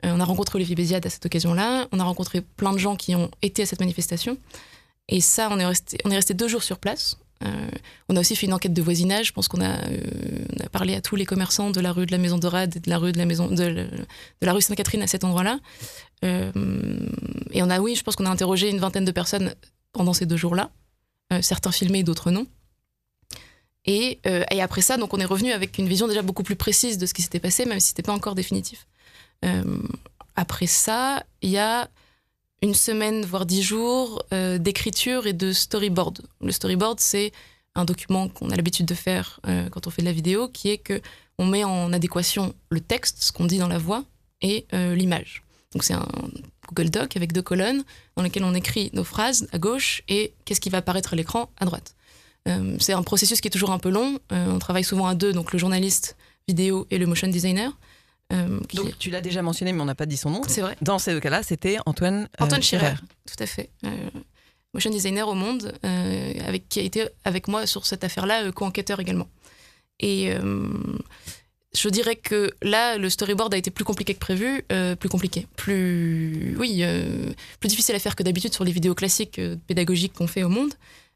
Euh, 0.05 0.13
on 0.15 0.21
a 0.21 0.25
rencontré 0.25 0.57
Olivier 0.57 0.77
Béziade 0.77 1.05
à 1.07 1.11
cette 1.11 1.27
occasion-là. 1.27 1.89
On 1.93 2.01
a 2.01 2.05
rencontré 2.05 2.41
plein 2.41 2.73
de 2.73 2.79
gens 2.79 2.97
qui 2.97 3.15
ont 3.15 3.31
été 3.43 3.63
à 3.63 3.67
cette 3.67 3.81
manifestation. 3.81 4.39
Et 5.09 5.21
ça, 5.21 5.49
on 5.51 5.59
est 5.59 5.67
resté, 5.67 6.35
deux 6.35 6.49
jours 6.49 6.63
sur 6.63 6.79
place. 6.79 7.17
Euh, 7.45 7.69
on 8.09 8.17
a 8.17 8.21
aussi 8.21 8.37
fait 8.37 8.47
une 8.47 8.53
enquête 8.53 8.73
de 8.73 8.83
voisinage. 8.83 9.29
Je 9.29 9.33
pense 9.33 9.49
qu'on 9.49 9.61
a, 9.61 9.85
euh, 9.87 10.01
parlé 10.73 10.95
à 10.95 11.01
tous 11.01 11.17
les 11.17 11.25
commerçants 11.25 11.71
de 11.71 11.81
la 11.81 11.93
rue 11.93 12.07
de 12.07 12.13
la 12.13 12.19
Maison 12.19 12.39
Dorade 12.39 12.77
et 12.77 12.81
de 12.81 12.91
la 12.91 12.99
rue 12.99 13.13
de 13.13 13.19
la 13.19 13.25
Maison 13.25 13.49
de, 13.49 13.55
de 13.55 13.89
la 14.43 14.53
rue 14.53 14.61
Sainte-Catherine 14.61 15.03
à 15.03 15.07
cet 15.07 15.25
endroit-là. 15.25 15.59
Et 16.23 17.63
on 17.63 17.71
a, 17.71 17.81
oui, 17.81 17.95
je 17.95 18.03
pense 18.03 18.17
qu'on 18.17 18.27
a 18.27 18.31
interrogé 18.31 18.71
une 18.71 18.81
vingtaine 18.81 19.05
de 19.05 19.13
personnes 19.13 19.55
pendant 19.93 20.13
ces 20.13 20.27
deux 20.27 20.37
jours-là. 20.37 20.71
Certains 21.43 21.73
filmés, 21.73 22.03
d'autres 22.03 22.31
non. 22.31 22.47
Et, 23.85 24.19
euh, 24.27 24.45
et 24.51 24.61
après 24.61 24.83
ça, 24.83 24.97
donc 24.97 25.15
on 25.15 25.19
est 25.19 25.25
revenu 25.25 25.53
avec 25.53 25.79
une 25.79 25.89
vision 25.89 26.09
déjà 26.09 26.23
beaucoup 26.23 26.43
plus 26.43 26.57
précise 26.57 26.99
de 26.99 27.07
ce 27.07 27.15
qui 27.15 27.23
s'était 27.23 27.41
passé, 27.41 27.65
même 27.65 27.81
si 27.81 27.89
c'était 27.89 28.03
pas 28.03 28.13
encore 28.13 28.35
définitif. 28.35 28.87
Euh, 29.45 29.79
après 30.37 30.67
ça, 30.67 31.25
il 31.43 31.51
y 31.51 31.59
a 31.59 31.89
une 32.61 32.75
semaine, 32.75 33.25
voire 33.25 33.47
dix 33.47 33.63
jours 33.63 34.23
euh, 34.33 34.59
d'écriture 34.59 35.27
et 35.27 35.33
de 35.33 35.53
storyboard. 35.53 36.21
Le 36.41 36.53
storyboard, 36.53 37.01
c'est 37.01 37.33
un 37.75 37.85
document 37.85 38.29
qu'on 38.29 38.51
a 38.51 38.57
l'habitude 38.57 38.87
de 38.87 38.95
faire 38.95 39.41
quand 39.71 39.87
on 39.87 39.91
fait 39.91 40.03
de 40.03 40.07
la 40.07 40.13
vidéo, 40.13 40.49
qui 40.49 40.71
est 40.71 40.79
que 40.79 41.01
on 41.39 41.47
met 41.47 41.63
en 41.63 41.93
adéquation 41.93 42.53
le 42.71 42.81
texte, 42.81 43.23
ce 43.23 43.31
qu'on 43.31 43.45
dit 43.45 43.59
dans 43.59 43.69
la 43.69 43.79
voix, 43.79 44.03
et 44.43 44.67
l'image. 44.73 45.45
Donc 45.73 45.85
c'est 45.85 45.95
un 45.95 46.09
Google 46.69 46.91
Doc 46.91 47.17
avec 47.17 47.33
deux 47.33 47.43
colonnes 47.43 47.85
dans 48.17 48.23
lesquelles 48.23 48.45
on 48.45 48.55
écrit 48.55 48.91
nos 48.95 49.05
phrases 49.05 49.49
à 49.53 49.59
gauche 49.59 50.03
et 50.09 50.35
qu'est-ce 50.45 50.61
qui 50.61 50.71
va 50.71 50.79
apparaître 50.79 51.13
à 51.13 51.17
l'écran 51.17 51.51
à 51.59 51.65
droite. 51.65 51.95
Euh, 52.49 52.77
c'est 52.81 52.93
un 52.95 53.03
processus 53.03 53.41
qui 53.41 53.49
est 53.49 53.51
toujours 53.51 53.71
un 53.71 53.79
peu 53.79 53.91
long. 53.91 54.19
Euh, 54.33 54.47
on 54.51 54.59
travaille 54.59 54.85
souvent 54.85 55.07
à 55.07 55.15
deux, 55.15 55.33
donc 55.33 55.53
le 55.53 55.59
journaliste 55.59 56.17
vidéo 56.49 56.87
et 56.91 56.99
le 56.99 57.07
motion 57.07 57.29
designer. 57.29 57.77
Euh, 58.33 58.61
qui- 58.69 58.77
Donc, 58.77 58.99
tu 58.99 59.11
l'as 59.11 59.21
déjà 59.21 59.43
mentionné, 59.43 59.73
mais 59.73 59.81
on 59.81 59.87
n'a 59.87 59.95
pas 59.95 60.07
dit 60.07 60.17
son 60.17 60.31
nom. 60.31 60.43
c'est 60.49 60.61
vrai. 60.61 60.77
Dans 60.83 60.99
ces 60.99 61.13
deux 61.13 61.21
cas-là, 61.21 61.43
c'était 61.43 61.77
Antoine, 61.87 62.29
euh, 62.41 62.45
Antoine 62.45 62.63
Schirer, 62.63 62.87
Scherer. 62.87 62.97
tout 63.27 63.43
à 63.43 63.47
fait. 63.47 63.71
Euh, 63.85 63.89
motion 64.75 64.91
designer 64.91 65.27
au 65.29 65.35
monde, 65.35 65.73
avec, 65.83 66.69
qui 66.69 66.79
a 66.81 66.83
été 66.83 67.09
avec 67.25 67.49
moi 67.49 67.67
sur 67.67 67.87
cette 67.87 68.05
affaire-là, 68.05 68.53
co-enquêteur 68.53 69.01
également. 69.01 69.29
Et 70.01 70.31
je 71.75 71.89
dirais 71.89 72.17
que 72.17 72.51
là, 72.63 72.97
le 72.99 73.09
storyboard 73.11 73.53
a 73.55 73.57
été 73.57 73.71
plus 73.71 73.85
compliqué 73.85 74.15
que 74.15 74.19
prévu, 74.21 74.63
plus 75.01 75.09
compliqué, 75.09 75.47
plus 75.57 76.55
oui, 76.59 76.83
plus 77.61 77.69
difficile 77.69 77.95
à 77.95 77.99
faire 77.99 78.15
que 78.17 78.23
d'habitude 78.23 78.53
sur 78.55 78.65
les 78.65 78.73
vidéos 78.73 78.95
classiques 78.95 79.41
pédagogiques 79.67 80.13
qu'on 80.13 80.27
fait 80.27 80.43
au 80.45 80.49
monde, 80.51 80.73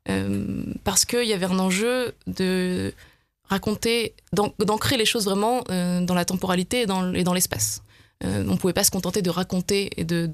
euh, 0.08 0.64
parce 0.84 1.04
qu'il 1.04 1.24
y 1.24 1.32
avait 1.32 1.46
un 1.46 1.58
enjeu 1.58 2.14
de 2.26 2.92
raconter, 3.44 4.14
d'an- 4.32 4.54
d'ancrer 4.58 4.96
les 4.96 5.04
choses 5.04 5.24
vraiment 5.24 5.64
euh, 5.70 6.00
dans 6.00 6.14
la 6.14 6.24
temporalité 6.24 6.82
et 6.82 6.86
dans, 6.86 7.02
l'espace. 7.32 7.82
Euh, 8.24 8.44
on 8.48 8.56
pouvait 8.56 8.72
pas 8.72 8.84
se 8.84 8.90
contenter 8.90 9.22
de 9.22 9.30
raconter 9.30 9.90
et 9.96 10.04
de, 10.04 10.28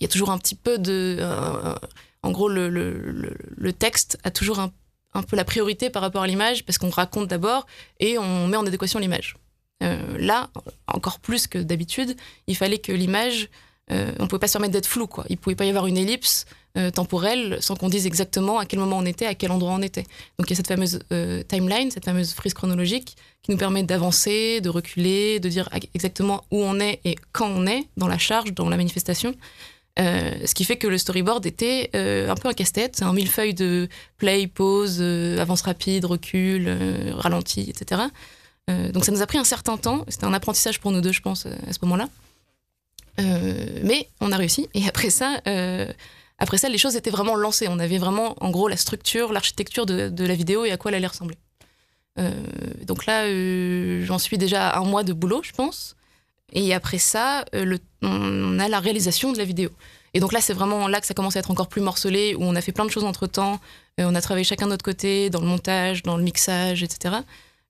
il 0.00 0.02
y 0.02 0.04
a 0.04 0.08
toujours 0.08 0.30
un 0.30 0.38
petit 0.38 0.54
peu 0.54 0.78
de, 0.78 1.18
en 2.22 2.30
gros, 2.30 2.48
le, 2.48 3.72
texte 3.78 4.18
a 4.24 4.30
toujours 4.30 4.60
un, 4.60 4.72
peu 5.22 5.36
la 5.36 5.44
priorité 5.44 5.90
par 5.90 6.02
rapport 6.02 6.22
à 6.22 6.26
l'image 6.26 6.64
parce 6.64 6.78
qu'on 6.78 6.90
raconte 6.90 7.28
d'abord 7.28 7.66
et 8.00 8.18
on 8.18 8.46
met 8.46 8.56
en 8.56 8.66
adéquation 8.66 8.98
l'image. 8.98 9.36
Là, 9.80 10.50
encore 10.88 11.20
plus 11.20 11.46
que 11.46 11.58
d'habitude, 11.58 12.16
il 12.46 12.56
fallait 12.56 12.78
que 12.78 12.92
l'image, 12.92 13.48
euh, 13.90 14.12
on 14.18 14.26
pouvait 14.26 14.40
pas 14.40 14.48
se 14.48 14.52
permettre 14.52 14.72
d'être 14.72 14.86
flou, 14.86 15.06
quoi. 15.06 15.24
Il 15.28 15.38
pouvait 15.38 15.56
pas 15.56 15.64
y 15.64 15.70
avoir 15.70 15.86
une 15.86 15.96
ellipse 15.96 16.44
euh, 16.76 16.90
temporelle 16.90 17.58
sans 17.60 17.74
qu'on 17.74 17.88
dise 17.88 18.06
exactement 18.06 18.58
à 18.58 18.66
quel 18.66 18.78
moment 18.78 18.98
on 18.98 19.06
était, 19.06 19.26
à 19.26 19.34
quel 19.34 19.50
endroit 19.50 19.72
on 19.72 19.82
était. 19.82 20.04
Donc 20.38 20.48
il 20.48 20.50
y 20.50 20.52
a 20.52 20.56
cette 20.56 20.66
fameuse 20.66 21.00
euh, 21.12 21.42
timeline, 21.42 21.90
cette 21.90 22.04
fameuse 22.04 22.34
frise 22.34 22.54
chronologique 22.54 23.16
qui 23.42 23.50
nous 23.50 23.56
permet 23.56 23.82
d'avancer, 23.82 24.60
de 24.60 24.68
reculer, 24.68 25.40
de 25.40 25.48
dire 25.48 25.68
exactement 25.94 26.44
où 26.50 26.62
on 26.62 26.80
est 26.80 27.00
et 27.04 27.16
quand 27.32 27.48
on 27.48 27.66
est 27.66 27.88
dans 27.96 28.08
la 28.08 28.18
charge, 28.18 28.52
dans 28.52 28.68
la 28.68 28.76
manifestation. 28.76 29.34
Ce 30.00 30.54
qui 30.54 30.62
fait 30.62 30.76
que 30.76 30.86
le 30.86 30.96
storyboard 30.96 31.44
était 31.44 31.90
un 31.92 32.36
peu 32.36 32.48
un 32.48 32.52
casse-tête, 32.52 33.02
un 33.02 33.12
millefeuille 33.12 33.52
de 33.52 33.88
play, 34.16 34.46
pause, 34.46 35.02
avance 35.02 35.62
rapide, 35.62 36.04
recul, 36.04 36.68
ralenti, 37.16 37.68
etc. 37.68 38.02
Donc 38.68 39.04
ça 39.04 39.10
nous 39.10 39.22
a 39.22 39.26
pris 39.26 39.38
un 39.38 39.44
certain 39.44 39.76
temps, 39.76 40.04
c'était 40.06 40.26
un 40.26 40.34
apprentissage 40.34 40.78
pour 40.78 40.92
nous 40.92 41.00
deux, 41.00 41.10
je 41.10 41.20
pense, 41.20 41.46
à 41.46 41.72
ce 41.72 41.78
moment-là. 41.82 42.08
Euh, 43.20 43.80
mais 43.82 44.08
on 44.20 44.32
a 44.32 44.36
réussi, 44.36 44.68
et 44.74 44.86
après 44.86 45.10
ça, 45.10 45.40
euh, 45.46 45.90
après 46.38 46.58
ça, 46.58 46.68
les 46.68 46.78
choses 46.78 46.96
étaient 46.96 47.10
vraiment 47.10 47.36
lancées. 47.36 47.66
On 47.68 47.78
avait 47.78 47.98
vraiment, 47.98 48.36
en 48.40 48.50
gros, 48.50 48.68
la 48.68 48.76
structure, 48.76 49.32
l'architecture 49.32 49.86
de, 49.86 50.24
la 50.24 50.34
vidéo 50.34 50.64
et 50.64 50.70
à 50.70 50.76
quoi 50.76 50.90
elle 50.90 50.96
allait 50.96 51.06
ressembler. 51.06 51.36
Euh, 52.18 52.30
donc 52.84 53.06
là, 53.06 53.24
j'en 54.04 54.18
suis 54.18 54.38
déjà 54.38 54.68
à 54.68 54.78
un 54.78 54.84
mois 54.84 55.02
de 55.02 55.12
boulot, 55.12 55.42
je 55.42 55.52
pense. 55.52 55.96
Et 56.52 56.72
après 56.72 56.98
ça, 56.98 57.44
on 58.02 58.58
a 58.58 58.68
la 58.68 58.80
réalisation 58.80 59.32
de 59.32 59.38
la 59.38 59.44
vidéo. 59.44 59.70
Et 60.14 60.20
donc 60.20 60.32
là, 60.32 60.40
c'est 60.40 60.54
vraiment 60.54 60.88
là 60.88 61.00
que 61.00 61.06
ça 61.06 61.12
commence 61.12 61.36
à 61.36 61.40
être 61.40 61.50
encore 61.50 61.68
plus 61.68 61.82
morcelé, 61.82 62.34
où 62.34 62.42
on 62.42 62.54
a 62.54 62.60
fait 62.60 62.72
plein 62.72 62.86
de 62.86 62.90
choses 62.90 63.04
entre 63.04 63.26
temps. 63.26 63.60
on 63.98 64.14
a 64.14 64.20
travaillé 64.20 64.44
chacun 64.44 64.66
de 64.66 64.70
notre 64.70 64.84
côté, 64.84 65.28
dans 65.28 65.40
le 65.40 65.46
montage, 65.46 66.02
dans 66.04 66.16
le 66.16 66.22
mixage, 66.22 66.82
etc. 66.82 67.16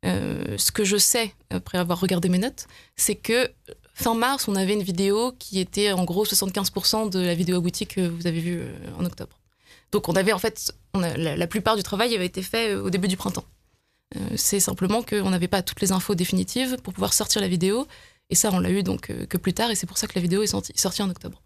ce 0.04 0.70
que 0.70 0.84
je 0.84 0.98
sais, 0.98 1.34
après 1.50 1.78
avoir 1.78 1.98
regardé 1.98 2.28
mes 2.28 2.38
notes, 2.38 2.66
c'est 2.96 3.16
que 3.16 3.50
fin 3.98 4.14
mars, 4.14 4.48
on 4.48 4.54
avait 4.54 4.74
une 4.74 4.82
vidéo 4.82 5.32
qui 5.38 5.60
était 5.60 5.92
en 5.92 6.04
gros 6.04 6.24
75% 6.24 7.10
de 7.10 7.20
la 7.20 7.34
vidéo 7.34 7.56
aboutie 7.56 7.86
que 7.86 8.08
vous 8.08 8.26
avez 8.26 8.40
vue 8.40 8.62
en 8.98 9.04
octobre. 9.04 9.38
Donc 9.92 10.08
on 10.08 10.14
avait 10.14 10.32
en 10.32 10.38
fait, 10.38 10.72
la, 10.94 11.46
plupart 11.46 11.76
du 11.76 11.82
travail 11.82 12.14
avait 12.14 12.26
été 12.26 12.42
fait 12.42 12.74
au 12.74 12.90
début 12.90 13.08
du 13.08 13.16
printemps. 13.16 13.44
Euh, 14.16 14.20
c'est 14.36 14.60
simplement 14.60 15.02
qu'on 15.02 15.30
n'avait 15.30 15.48
pas 15.48 15.62
toutes 15.62 15.80
les 15.80 15.92
infos 15.92 16.14
définitives 16.14 16.76
pour 16.82 16.92
pouvoir 16.92 17.12
sortir 17.12 17.40
la 17.42 17.48
vidéo. 17.48 17.86
Et 18.30 18.34
ça, 18.34 18.50
on 18.52 18.60
l'a 18.60 18.70
eu 18.70 18.82
donc 18.82 19.10
euh, 19.10 19.26
que 19.26 19.36
plus 19.36 19.52
tard. 19.52 19.70
Et 19.70 19.74
c'est 19.74 19.86
pour 19.86 19.98
ça 19.98 20.06
que 20.06 20.14
la 20.14 20.22
vidéo 20.22 20.42
est 20.42 20.46
sortie, 20.46 21.02
en 21.02 21.10
octobre. 21.10 21.42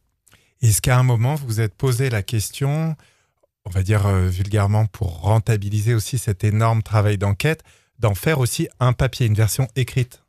Est-ce 0.60 0.80
qu'à 0.80 0.98
un 0.98 1.02
moment, 1.02 1.34
vous 1.34 1.46
vous 1.46 1.60
êtes 1.60 1.74
posé 1.74 2.10
la 2.10 2.22
question, 2.22 2.94
on 3.64 3.70
va 3.70 3.82
dire 3.82 4.06
euh, 4.06 4.28
vulgairement, 4.28 4.86
pour 4.86 5.20
rentabiliser 5.20 5.94
aussi 5.94 6.18
cet 6.18 6.44
énorme 6.44 6.82
travail 6.82 7.18
d'enquête, 7.18 7.62
d'en 7.98 8.14
faire 8.14 8.38
aussi 8.38 8.68
un 8.78 8.92
papier, 8.92 9.26
une 9.26 9.34
version 9.34 9.68
écrite? 9.74 10.22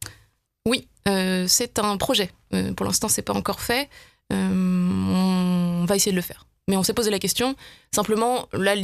Oui, 0.65 0.87
c'est 1.05 1.79
un 1.79 1.97
projet. 1.97 2.31
pour 2.75 2.85
l'instant, 2.85 3.07
c'est 3.07 3.21
pas 3.21 3.33
encore 3.33 3.61
fait. 3.61 3.89
on 4.31 5.85
va 5.87 5.95
essayer 5.95 6.11
de 6.11 6.17
le 6.17 6.21
faire. 6.21 6.45
Mais 6.67 6.77
on 6.77 6.83
s'est 6.83 6.93
posé 6.93 7.11
la 7.11 7.19
question. 7.19 7.55
Simplement, 7.91 8.47
là, 8.53 8.75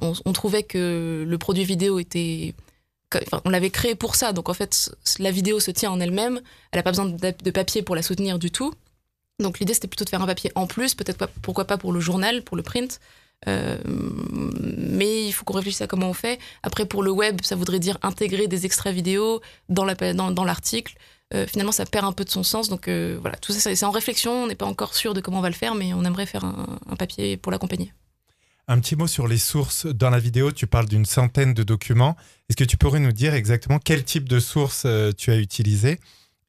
on, 0.00 0.32
trouvait 0.32 0.62
que 0.62 1.24
le 1.26 1.38
produit 1.38 1.64
vidéo 1.64 1.98
était 1.98 2.54
on 3.44 3.50
l'avait 3.50 3.70
créé 3.70 3.94
pour 3.94 4.14
ça. 4.14 4.32
Donc 4.32 4.48
en 4.48 4.54
fait, 4.54 4.94
la 5.18 5.30
vidéo 5.30 5.60
se 5.60 5.70
tient 5.70 5.90
en 5.90 6.00
elle-même. 6.00 6.40
Elle 6.70 6.78
n'a 6.78 6.82
pas 6.82 6.90
besoin 6.90 7.06
de, 7.06 7.50
papier 7.50 7.82
pour 7.82 7.96
la 7.96 8.02
soutenir 8.02 8.38
du 8.38 8.50
tout. 8.50 8.72
Donc 9.40 9.58
l'idée, 9.58 9.74
c'était 9.74 9.88
plutôt 9.88 10.04
de 10.04 10.10
faire 10.10 10.22
un 10.22 10.26
papier 10.26 10.50
en 10.54 10.66
plus, 10.66 10.94
peut-être 10.94 11.28
pourquoi 11.42 11.66
pas 11.66 11.78
pour 11.78 11.92
le 11.92 12.00
journal, 12.00 12.42
pour 12.42 12.56
le 12.56 12.62
print. 12.62 13.00
Euh, 13.48 13.76
mais 13.84 15.26
il 15.26 15.32
faut 15.32 15.44
qu'on 15.44 15.54
réfléchisse 15.54 15.82
à 15.82 15.86
comment 15.86 16.08
on 16.08 16.14
fait. 16.14 16.38
Après, 16.62 16.86
pour 16.86 17.02
le 17.02 17.10
web, 17.10 17.40
ça 17.42 17.54
voudrait 17.54 17.78
dire 17.78 17.98
intégrer 18.02 18.46
des 18.46 18.64
extraits 18.64 18.94
vidéo 18.94 19.40
dans 19.68 19.84
l'article. 19.84 20.94
Euh, 21.34 21.46
finalement, 21.46 21.72
ça 21.72 21.86
perd 21.86 22.04
un 22.04 22.12
peu 22.12 22.24
de 22.24 22.30
son 22.30 22.42
sens. 22.42 22.68
Donc 22.68 22.88
euh, 22.88 23.18
voilà, 23.20 23.36
tout 23.36 23.52
ça, 23.52 23.74
c'est 23.74 23.84
en 23.84 23.90
réflexion. 23.90 24.44
On 24.44 24.46
n'est 24.46 24.54
pas 24.54 24.66
encore 24.66 24.94
sûr 24.94 25.14
de 25.14 25.20
comment 25.20 25.38
on 25.38 25.42
va 25.42 25.50
le 25.50 25.54
faire, 25.54 25.74
mais 25.74 25.92
on 25.94 26.04
aimerait 26.04 26.26
faire 26.26 26.44
un 26.44 26.96
papier 26.96 27.36
pour 27.36 27.52
l'accompagner. 27.52 27.92
Un 28.68 28.80
petit 28.80 28.96
mot 28.96 29.06
sur 29.06 29.28
les 29.28 29.38
sources. 29.38 29.86
Dans 29.86 30.10
la 30.10 30.18
vidéo, 30.18 30.50
tu 30.50 30.66
parles 30.66 30.88
d'une 30.88 31.04
centaine 31.04 31.54
de 31.54 31.62
documents. 31.62 32.16
Est-ce 32.48 32.56
que 32.56 32.64
tu 32.64 32.76
pourrais 32.76 32.98
nous 32.98 33.12
dire 33.12 33.32
exactement 33.32 33.78
quel 33.78 34.02
type 34.02 34.28
de 34.28 34.40
sources 34.40 34.82
euh, 34.86 35.12
tu 35.16 35.30
as 35.30 35.36
utilisé 35.36 36.00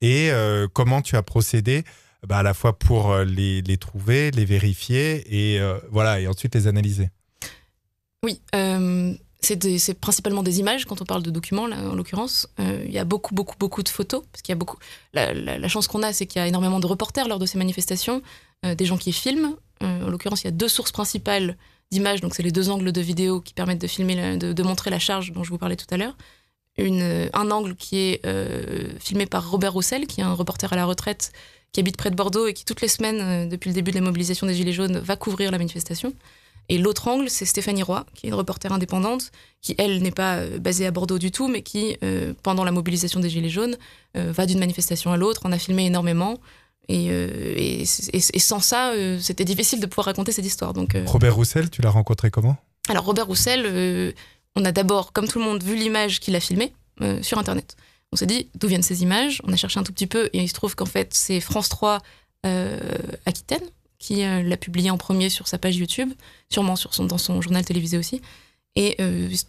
et 0.02 0.32
euh, 0.32 0.68
comment 0.72 1.04
tu 1.04 1.16
as 1.16 1.22
procédé 1.22 1.84
bah, 2.26 2.40
à 2.40 2.44
la 2.44 2.56
fois 2.56 2.78
pour 2.78 3.12
euh, 3.12 3.24
les, 3.24 3.78
trouver, 3.78 4.32
les 4.32 4.46
vérifier 4.46 5.56
et, 5.56 5.62
voilà, 5.92 6.20
et 6.20 6.28
ensuite 6.28 6.56
les 6.56 6.66
analyser? 6.66 7.12
Oui, 8.24 8.42
c'est 9.42 9.94
principalement 9.94 10.44
des 10.44 10.60
images 10.60 10.86
quand 10.86 11.02
on 11.02 11.06
parle 11.06 11.24
de 11.24 11.30
documents, 11.30 11.64
en 11.64 11.96
l'occurrence. 11.96 12.48
Il 12.60 12.92
y 12.92 12.98
a 12.98 13.06
beaucoup, 13.06 13.36
beaucoup, 13.36 13.56
beaucoup 13.60 13.84
de 13.84 13.90
photos. 13.90 14.24
Parce 14.32 14.42
qu'il 14.42 14.52
y 14.52 14.56
a 14.56 14.58
beaucoup... 14.58 14.78
La, 15.14 15.68
chance 15.68 15.88
qu'on 15.88 16.04
a, 16.04 16.12
c'est 16.12 16.26
qu'il 16.26 16.40
y 16.40 16.44
a 16.44 16.48
énormément 16.48 16.80
de 16.80 16.88
reporters 16.88 17.28
lors 17.28 17.40
de 17.40 17.46
ces 17.46 17.58
manifestations, 17.58 18.22
des 18.64 18.86
gens 18.86 18.98
qui 18.98 19.14
filment. 19.14 19.56
en 19.82 20.10
l'occurrence, 20.10 20.42
il 20.42 20.46
y 20.46 20.48
a 20.48 20.52
deux 20.52 20.68
sources 20.68 20.92
principales 20.92 21.56
d'images, 21.92 22.22
donc 22.22 22.36
c'est 22.36 22.44
les 22.44 22.52
deux 22.52 22.70
angles 22.70 22.92
de 22.92 23.02
vidéo 23.02 23.42
qui 23.42 23.54
permettent 23.54 23.82
de, 23.82 23.88
filmer, 23.88 24.38
de, 24.38 24.64
montrer 24.64 24.90
la 24.90 25.00
charge 25.00 25.32
dont 25.32 25.44
je 25.44 25.50
vous 25.50 25.58
parlais 25.58 25.76
tout 25.76 25.88
à 25.92 25.98
l'heure. 25.98 26.16
Un 26.80 27.52
angle 27.52 27.76
qui 27.76 27.98
est 27.98 28.26
euh, 28.26 28.90
filmé 29.00 29.26
par 29.26 29.50
Robert 29.50 29.74
Roussel, 29.74 30.06
qui 30.06 30.22
est 30.22 30.24
un 30.24 30.34
reporter 30.34 30.72
à 30.72 30.76
la 30.76 30.86
retraite 30.86 31.32
qui 31.72 31.80
habite 31.80 31.98
près 31.98 32.10
de 32.10 32.16
Bordeaux 32.16 32.48
et 32.48 32.54
qui 32.54 32.66
toutes 32.66 32.82
les 32.82 32.88
semaines, 32.88 33.20
euh, 33.20 33.46
depuis 33.46 33.70
le 33.70 33.74
début 33.74 33.92
de 33.92 33.98
la 33.98 34.02
mobilisation 34.02 34.48
des 34.48 34.54
Gilets 34.54 34.74
jaunes, 34.74 35.00
va 35.00 35.16
couvrir 35.16 35.52
la 35.52 35.58
manifestation. 35.58 36.14
Et 36.70 36.78
l'autre 36.78 37.08
angle, 37.08 37.30
c'est 37.30 37.46
Stéphanie 37.46 37.84
Roy, 37.84 38.06
qui 38.14 38.26
est 38.26 38.30
une 38.30 38.36
reporter 38.36 38.72
indépendante, 38.72 39.32
qui, 39.62 39.76
elle, 39.78 40.02
n'est 40.02 40.12
pas 40.12 40.38
euh, 40.38 40.60
basée 40.60 40.86
à 40.86 40.92
Bordeaux 40.92 41.20
du 41.20 41.32
tout, 41.32 41.48
mais 41.48 41.62
qui, 41.62 41.98
pendant 42.44 42.64
la 42.64 42.72
mobilisation 42.72 43.20
des 43.20 43.30
Gilets 43.30 43.50
jaunes, 43.50 43.78
va 44.16 44.46
d'une 44.46 44.60
manifestation 44.60 45.12
à 45.12 45.18
l'autre, 45.18 45.46
en 45.46 45.52
a 45.52 45.60
filmé 45.60 45.86
énormément, 45.86 46.40
euh, 46.90 47.54
et, 47.58 47.86
sans 47.86 48.60
ça, 48.60 48.92
euh, 48.92 49.20
c'était 49.20 49.46
difficile 49.46 49.80
de 49.80 49.86
pouvoir 49.86 50.06
raconter 50.06 50.32
cette 50.32 50.46
histoire. 50.46 50.74
Donc, 50.74 50.96
euh, 50.96 51.04
Robert 51.06 51.36
Roussel, 51.36 51.70
tu 51.70 51.82
l'as 51.82 51.90
rencontré 51.90 52.32
comment? 52.32 52.58
Alors 52.90 53.04
Robert 53.04 53.28
Roussel, 53.28 54.16
on 54.56 54.64
a 54.64 54.72
d'abord, 54.72 55.12
comme 55.12 55.28
tout 55.28 55.40
le 55.40 55.46
monde, 55.46 55.62
vu 55.62 55.76
l'image 55.76 56.22
qu'il 56.22 56.36
a 56.38 56.40
filmée 56.40 56.74
sur 57.22 57.38
Internet. 57.38 57.76
On 58.14 58.16
s'est 58.16 58.26
dit 58.26 58.50
d'où 58.56 58.70
viennent 58.70 58.82
ces 58.82 59.04
images? 59.04 59.42
On 59.44 59.52
a 59.52 59.58
cherché 59.58 59.78
un 59.78 59.84
tout 59.84 59.92
petit 59.92 60.08
peu 60.08 60.30
et 60.32 60.42
il 60.42 60.48
se 60.48 60.54
trouve 60.54 60.74
qu'en 60.74 60.86
fait 60.86 61.14
c'est 61.14 61.42
France 61.42 61.68
3 61.68 62.00
Aquitaine 63.26 63.64
qui 64.00 64.18
l'a 64.18 64.58
publié 64.58 64.92
en 64.92 64.98
premier 64.98 65.30
sur 65.30 65.48
sa 65.48 65.58
page 65.58 65.76
YouTube, 65.76 66.12
sûrement 66.50 66.76
sur 66.76 66.94
son, 66.94 67.06
dans 67.06 67.18
son 67.18 67.42
journal 67.42 67.66
télévisé 67.66 67.98
aussi. 67.98 68.22
Et 68.76 68.96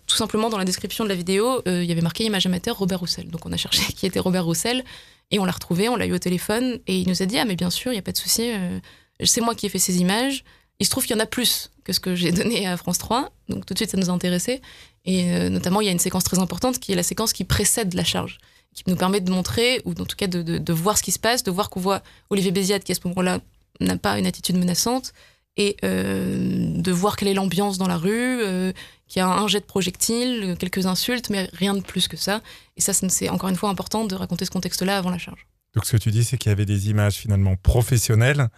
tout 0.06 0.16
simplement 0.16 0.48
dans 0.48 0.56
la 0.56 0.64
description 0.64 1.04
de 1.04 1.10
la 1.10 1.14
vidéo, 1.14 1.60
il 1.66 1.84
y 1.84 1.92
avait 1.92 2.00
marqué 2.00 2.24
image 2.24 2.46
amateur 2.46 2.78
Robert 2.78 3.00
Roussel. 3.00 3.28
Donc 3.28 3.44
on 3.44 3.52
a 3.52 3.58
cherché 3.58 3.92
qui 3.96 4.06
était 4.06 4.20
Robert 4.20 4.46
Roussel. 4.46 4.84
Et 5.30 5.38
on 5.38 5.44
l'a 5.44 5.52
retrouvé, 5.52 5.88
on 5.88 5.96
l'a 5.96 6.06
eu 6.06 6.14
au 6.14 6.18
téléphone, 6.18 6.78
et 6.86 6.98
il 6.98 7.08
nous 7.08 7.22
a 7.22 7.26
dit 7.26 7.38
Ah, 7.38 7.44
mais 7.44 7.56
bien 7.56 7.70
sûr, 7.70 7.92
il 7.92 7.96
n'y 7.96 8.00
a 8.00 8.02
pas 8.02 8.12
de 8.12 8.16
souci, 8.16 8.50
euh, 8.50 8.78
c'est 9.24 9.40
moi 9.40 9.54
qui 9.54 9.66
ai 9.66 9.68
fait 9.68 9.78
ces 9.78 9.98
images. 9.98 10.44
Il 10.80 10.86
se 10.86 10.90
trouve 10.90 11.04
qu'il 11.04 11.14
y 11.14 11.18
en 11.18 11.22
a 11.22 11.26
plus 11.26 11.70
que 11.84 11.92
ce 11.92 12.00
que 12.00 12.14
j'ai 12.14 12.32
donné 12.32 12.66
à 12.66 12.76
France 12.76 12.98
3, 12.98 13.30
donc 13.48 13.66
tout 13.66 13.74
de 13.74 13.78
suite 13.78 13.90
ça 13.90 13.96
nous 13.96 14.10
a 14.10 14.12
intéressés. 14.12 14.62
Et 15.04 15.32
euh, 15.32 15.48
notamment, 15.50 15.80
il 15.80 15.86
y 15.86 15.88
a 15.88 15.92
une 15.92 15.98
séquence 15.98 16.24
très 16.24 16.38
importante 16.38 16.78
qui 16.78 16.92
est 16.92 16.96
la 16.96 17.02
séquence 17.02 17.32
qui 17.32 17.44
précède 17.44 17.94
la 17.94 18.04
charge, 18.04 18.38
qui 18.74 18.84
nous 18.86 18.96
permet 18.96 19.20
de 19.20 19.30
montrer, 19.30 19.82
ou 19.84 19.90
en 19.92 20.04
tout 20.04 20.16
cas 20.16 20.26
de, 20.26 20.42
de, 20.42 20.72
voir 20.72 20.96
ce 20.96 21.02
qui 21.02 21.12
se 21.12 21.18
passe, 21.18 21.42
de 21.42 21.50
voir 21.50 21.68
qu'on 21.70 21.80
voit 21.80 22.02
Olivier 22.30 22.52
Béziade 22.52 22.82
qui 22.82 22.92
à 22.92 22.94
ce 22.94 23.06
moment-là 23.08 23.40
n'a 23.80 23.96
pas 23.96 24.18
une 24.18 24.26
attitude 24.26 24.56
menaçante, 24.56 25.12
et 25.58 25.76
euh, 25.84 26.72
de 26.76 26.92
voir 26.92 27.16
quelle 27.16 27.28
est 27.28 27.34
l'ambiance 27.34 27.76
dans 27.78 27.88
la 27.88 27.98
rue, 27.98 28.40
euh, 28.42 28.72
qu'il 29.08 29.20
y 29.20 29.22
a 29.22 29.28
un 29.28 29.48
jet 29.48 29.60
de 29.60 29.64
projectiles, 29.64 30.56
quelques 30.58 30.86
insultes, 30.86 31.30
mais 31.30 31.50
rien 31.52 31.74
de 31.74 31.80
plus 31.80 32.06
que 32.06 32.16
ça. 32.16 32.40
Et 32.76 32.80
ça, 32.80 32.92
c'est 32.92 33.28
encore 33.28 33.50
une 33.50 33.56
fois 33.56 33.68
important 33.68 34.04
de 34.04 34.14
raconter 34.14 34.44
ce 34.44 34.50
contexte-là 34.50 34.96
avant 34.96 35.10
la 35.10 35.18
charge. 35.18 35.46
Donc 35.74 35.84
ce 35.84 35.92
que 35.92 35.96
tu 35.96 36.10
dis, 36.10 36.24
c'est 36.24 36.38
qu'il 36.38 36.50
y 36.50 36.52
avait 36.52 36.64
des 36.64 36.88
images 36.88 37.16
finalement 37.16 37.56
professionnelles 37.56 38.48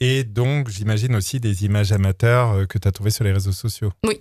et 0.00 0.24
donc 0.24 0.68
j'imagine 0.68 1.14
aussi 1.16 1.40
des 1.40 1.64
images 1.64 1.92
amateurs 1.92 2.52
euh, 2.52 2.66
que 2.66 2.78
tu 2.78 2.86
as 2.86 2.92
trouvées 2.92 3.10
sur 3.10 3.24
les 3.24 3.32
réseaux 3.32 3.52
sociaux. 3.52 3.92
Oui, 4.04 4.20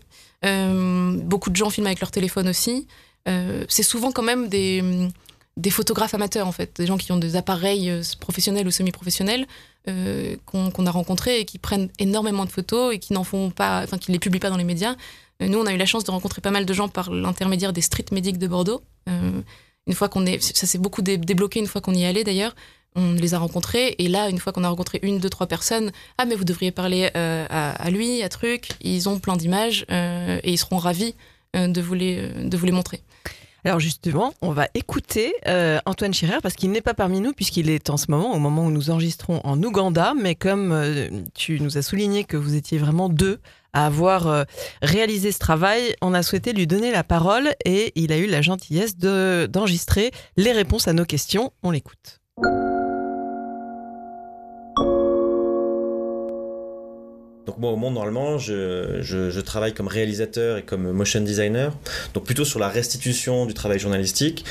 beaucoup 1.23 1.49
de 1.49 1.55
gens 1.55 1.71
filment 1.71 1.87
avec 1.87 1.99
leur 1.99 2.11
téléphone 2.11 2.47
aussi. 2.47 2.87
c'est 3.25 3.83
souvent 3.83 4.11
quand 4.11 4.23
même 4.23 4.47
des 4.47 5.09
des 5.57 5.71
photographes 5.71 6.13
amateurs 6.13 6.47
en 6.47 6.51
fait, 6.51 6.77
des 6.77 6.85
gens 6.85 6.97
qui 6.97 7.11
ont 7.11 7.17
des 7.17 7.35
appareils 7.35 7.89
euh, 7.89 8.01
professionnels 8.19 8.67
ou 8.67 8.71
semi-professionnels 8.71 9.47
euh, 9.89 10.35
qu'on 10.45 10.85
a 10.85 10.91
rencontrés 10.91 11.39
et 11.39 11.45
qui 11.45 11.57
prennent 11.57 11.89
énormément 11.99 12.45
de 12.45 12.51
photos 12.51 12.93
et 12.93 12.99
qui 12.99 13.13
n'en 13.13 13.23
font 13.23 13.49
pas, 13.49 13.81
enfin 13.83 13.97
qui 13.97 14.11
les 14.11 14.19
publient 14.19 14.39
pas 14.39 14.51
dans 14.51 14.57
les 14.57 14.63
médias. 14.63 14.95
Euh, 15.41 15.47
nous, 15.47 15.57
on 15.57 15.65
a 15.65 15.73
eu 15.73 15.77
la 15.77 15.85
chance 15.85 16.03
de 16.03 16.11
rencontrer 16.11 16.41
pas 16.41 16.51
mal 16.51 16.65
de 16.65 16.73
gens 16.73 16.87
par 16.87 17.11
l'intermédiaire 17.11 17.73
des 17.73 17.81
street 17.81 18.05
medics 18.11 18.37
de 18.37 18.47
Bordeaux. 18.47 18.81
une 19.07 19.93
fois 19.93 20.09
qu'on 20.09 20.25
est, 20.25 20.41
ça 20.41 20.67
s'est 20.67 20.77
beaucoup 20.77 21.01
débloqué 21.01 21.59
une 21.59 21.67
fois 21.67 21.81
qu'on 21.81 21.93
y 21.93 22.05
allé 22.05 22.23
d'ailleurs. 22.23 22.55
On 22.95 23.13
les 23.13 23.33
a 23.33 23.39
rencontrés 23.39 23.95
et 23.99 24.07
là, 24.07 24.29
une 24.29 24.39
fois 24.39 24.51
qu'on 24.53 24.63
a 24.63 24.69
rencontré 24.69 24.99
une, 25.03 25.19
deux, 25.19 25.29
trois 25.29 25.45
personnes, 25.45 25.91
ah 26.17 26.25
mais 26.25 26.35
vous 26.35 26.45
devriez 26.45 26.71
parler 26.71 27.09
à, 27.13 27.71
à, 27.71 27.89
lui, 27.91 28.23
à 28.23 28.29
truc. 28.29 28.69
Ils 28.81 29.07
ont 29.07 29.19
plein 29.19 29.37
d'images 29.37 29.85
et 29.89 30.51
ils 30.51 30.57
seront 30.57 30.77
ravis 30.77 31.13
de 31.53 31.79
vous 31.79 31.93
les, 31.93 32.27
de 32.27 32.57
vous 32.57 32.65
les 32.65 32.71
montrer. 32.71 33.01
Alors 33.65 33.79
justement, 33.79 34.33
on 34.41 34.51
va 34.51 34.67
écouter 34.75 35.33
euh, 35.47 35.79
Antoine 35.85 36.13
Chirer 36.13 36.37
parce 36.41 36.55
qu'il 36.55 36.71
n'est 36.71 36.81
pas 36.81 36.93
parmi 36.93 37.19
nous 37.19 37.33
puisqu'il 37.33 37.69
est 37.69 37.89
en 37.89 37.97
ce 37.97 38.09
moment, 38.09 38.33
au 38.33 38.39
moment 38.39 38.65
où 38.65 38.71
nous 38.71 38.89
enregistrons 38.89 39.41
en 39.43 39.61
Ouganda, 39.61 40.13
mais 40.19 40.35
comme 40.35 40.71
euh, 40.71 41.09
tu 41.33 41.59
nous 41.59 41.77
as 41.77 41.81
souligné 41.81 42.23
que 42.23 42.37
vous 42.37 42.55
étiez 42.55 42.77
vraiment 42.77 43.09
deux 43.09 43.39
à 43.73 43.85
avoir 43.85 44.27
euh, 44.27 44.43
réalisé 44.81 45.31
ce 45.31 45.39
travail, 45.39 45.95
on 46.01 46.13
a 46.13 46.23
souhaité 46.23 46.53
lui 46.53 46.67
donner 46.67 46.91
la 46.91 47.03
parole 47.03 47.49
et 47.65 47.91
il 47.95 48.11
a 48.11 48.17
eu 48.17 48.27
la 48.27 48.41
gentillesse 48.41 48.97
d'enregistrer 48.97 50.11
les 50.37 50.51
réponses 50.51 50.87
à 50.87 50.93
nos 50.93 51.05
questions. 51.05 51.51
On 51.63 51.71
l'écoute. 51.71 52.19
Donc 57.47 57.59
moi 57.59 57.71
au 57.71 57.77
monde 57.77 57.93
normalement 57.93 58.37
je, 58.37 59.39
travaille 59.39 59.73
comme 59.73 59.87
réalisateur 59.87 60.57
et 60.57 60.63
comme 60.63 60.91
motion 60.91 61.21
designer, 61.21 61.73
donc 62.13 62.25
plutôt 62.25 62.43
sur 62.43 62.59
la 62.59 62.67
restitution 62.67 63.45
du 63.45 63.53
travail 63.53 63.79
journalistique. 63.79 64.43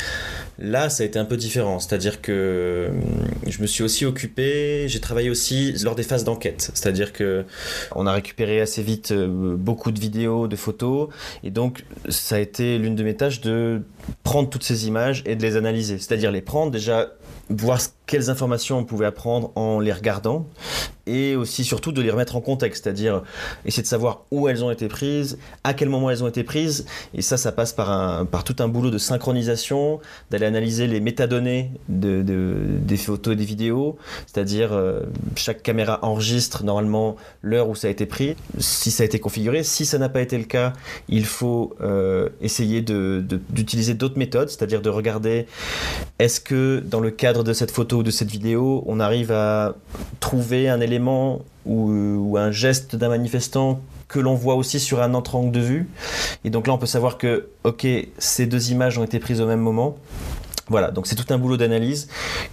Là 0.59 0.89
ça 0.89 1.03
a 1.03 1.07
été 1.07 1.19
un 1.19 1.27
peu 1.27 1.37
différent, 1.37 1.79
c'est-à-dire 1.79 2.23
que 2.23 2.89
hum, 2.89 3.29
je 3.47 3.61
me 3.61 3.67
suis 3.67 3.85
aussi 3.85 4.07
occupé, 4.07 4.87
j'ai 4.89 5.01
travaillé 5.01 5.29
aussi 5.29 5.75
lors 5.85 5.95
des 5.95 6.03
phases 6.03 6.25
d'enquête, 6.25 6.71
c'est-à-dire 6.73 7.13
que 7.13 7.45
on 7.95 8.07
a 8.07 8.13
récupéré 8.13 8.63
assez 8.63 8.83
vite 8.83 9.13
euh, 9.13 9.55
beaucoup 9.55 9.93
de 9.93 10.01
vidéos, 10.01 10.49
de 10.49 10.57
photos, 10.57 11.11
et 11.45 11.51
donc 11.51 11.85
ça 12.09 12.37
a 12.37 12.39
été 12.39 12.79
l'une 12.79 12.97
de 12.97 13.05
mes 13.05 13.15
tâches 13.15 13.43
de 13.43 13.83
prendre 14.23 14.49
toutes 14.49 14.65
ces 14.65 14.89
images 14.89 15.23
et 15.27 15.37
de 15.37 15.43
les 15.43 15.57
analyser, 15.57 15.99
c'est-à-dire 15.99 16.33
les 16.33 16.41
prendre 16.41 16.71
déjà 16.71 17.11
voir 17.51 17.79
quelles 18.07 18.31
informations 18.31 18.79
on 18.79 18.85
pouvait 18.85 19.07
apprendre 19.07 19.53
en 19.57 19.81
les 19.81 19.93
regardant 19.93 20.47
et 21.07 21.37
aussi 21.37 21.65
surtout 21.65 21.93
de 21.93 22.03
les 22.03 22.11
remettre 22.11 22.37
en 22.37 22.41
contexte, 22.41 22.85
c'est-à-dire 22.85 23.23
essayer 23.65 23.83
de 23.83 23.89
savoir 23.89 24.25
où 24.31 24.49
elles 24.49 24.65
ont 24.65 24.71
été 24.71 24.89
prises, 24.89 25.39
à 25.63 25.73
quel 25.73 25.89
moment 25.89 26.11
elles 26.11 26.25
ont 26.25 26.29
été 26.29 26.43
prises, 26.43 26.85
et 27.15 27.23
ça, 27.23 27.37
ça 27.37 27.53
passe 27.53 27.73
par, 27.73 27.91
un, 27.91 28.25
par 28.25 28.43
tout 28.45 28.57
un 28.59 28.69
boulot 28.69 28.91
de 28.91 28.99
synchronisation, 28.99 30.01
d'aller 30.31 30.47
analyser 30.47 30.87
les 30.87 31.01
métadonnées 31.01 31.71
de, 31.89 32.23
des 32.23 32.97
photos 32.97 33.35
et 33.35 33.37
des 33.37 33.45
vidéos, 33.45 33.97
c'est-à-dire 34.27 34.73
euh, 34.73 35.03
chaque 35.37 35.63
caméra 35.63 36.01
enregistre 36.03 36.65
normalement 36.65 37.17
l'heure 37.43 37.69
où 37.69 37.77
ça 37.77 37.87
a 37.87 37.91
été 37.91 38.07
pris, 38.07 38.35
si 38.59 38.91
ça 38.91 39.05
a 39.05 39.07
été 39.07 39.21
configuré, 39.21 39.63
si 39.63 39.87
ça 39.87 39.99
n'a 39.99 40.09
pas 40.09 40.21
été 40.21 40.37
le 40.37 40.45
cas, 40.45 40.73
il 41.09 41.25
faut 41.25 41.77
euh, 41.81 42.31
essayer 42.41 42.83
d'utiliser 42.83 43.95
d'autres 43.95 44.19
méthodes, 44.19 44.49
c'est-à-dire 44.49 44.83
de 44.83 44.91
regarder 44.91 45.47
est-ce 46.19 46.41
que 46.41 46.83
dans 46.85 47.01
le 47.01 47.11
cadre 47.13 47.45
de 47.45 47.53
cette 47.53 47.71
photo 47.71 47.96
de 48.03 48.11
cette 48.11 48.31
vidéo, 48.31 48.83
on 48.87 49.01
arrive 49.01 49.33
à 49.33 49.75
trouver 50.21 50.69
un 50.69 50.81
élément 50.81 51.41
ou, 51.65 52.37
un 52.39 52.51
geste 52.51 52.97
d'un 52.97 53.09
manifestant 53.09 53.81
que 54.09 54.21
l'on 54.21 54.35
voit 54.35 54.55
aussi 54.55 54.79
sur 54.79 55.03
un 55.03 55.15
autre 55.15 55.35
angle 55.35 55.53
de 55.53 55.61
vue. 55.61 55.89
Et 56.45 56.51
donc 56.51 56.67
là, 56.67 56.75
on 56.75 56.79
peut 56.79 56.87
savoir 56.87 57.19
que, 57.19 57.49
ok, 57.65 57.87
ces 58.19 58.47
deux 58.47 58.71
images 58.71 58.99
ont 58.99 59.05
été 59.05 59.19
prises 59.19 59.41
au 59.41 59.47
même 59.47 59.61
moment. 59.61 59.97
Voilà, 60.69 60.91
donc 60.91 61.07
c'est 61.07 61.15
tout 61.15 61.33
un 61.33 61.39
boulot 61.39 61.57
d'analyse 61.57 62.09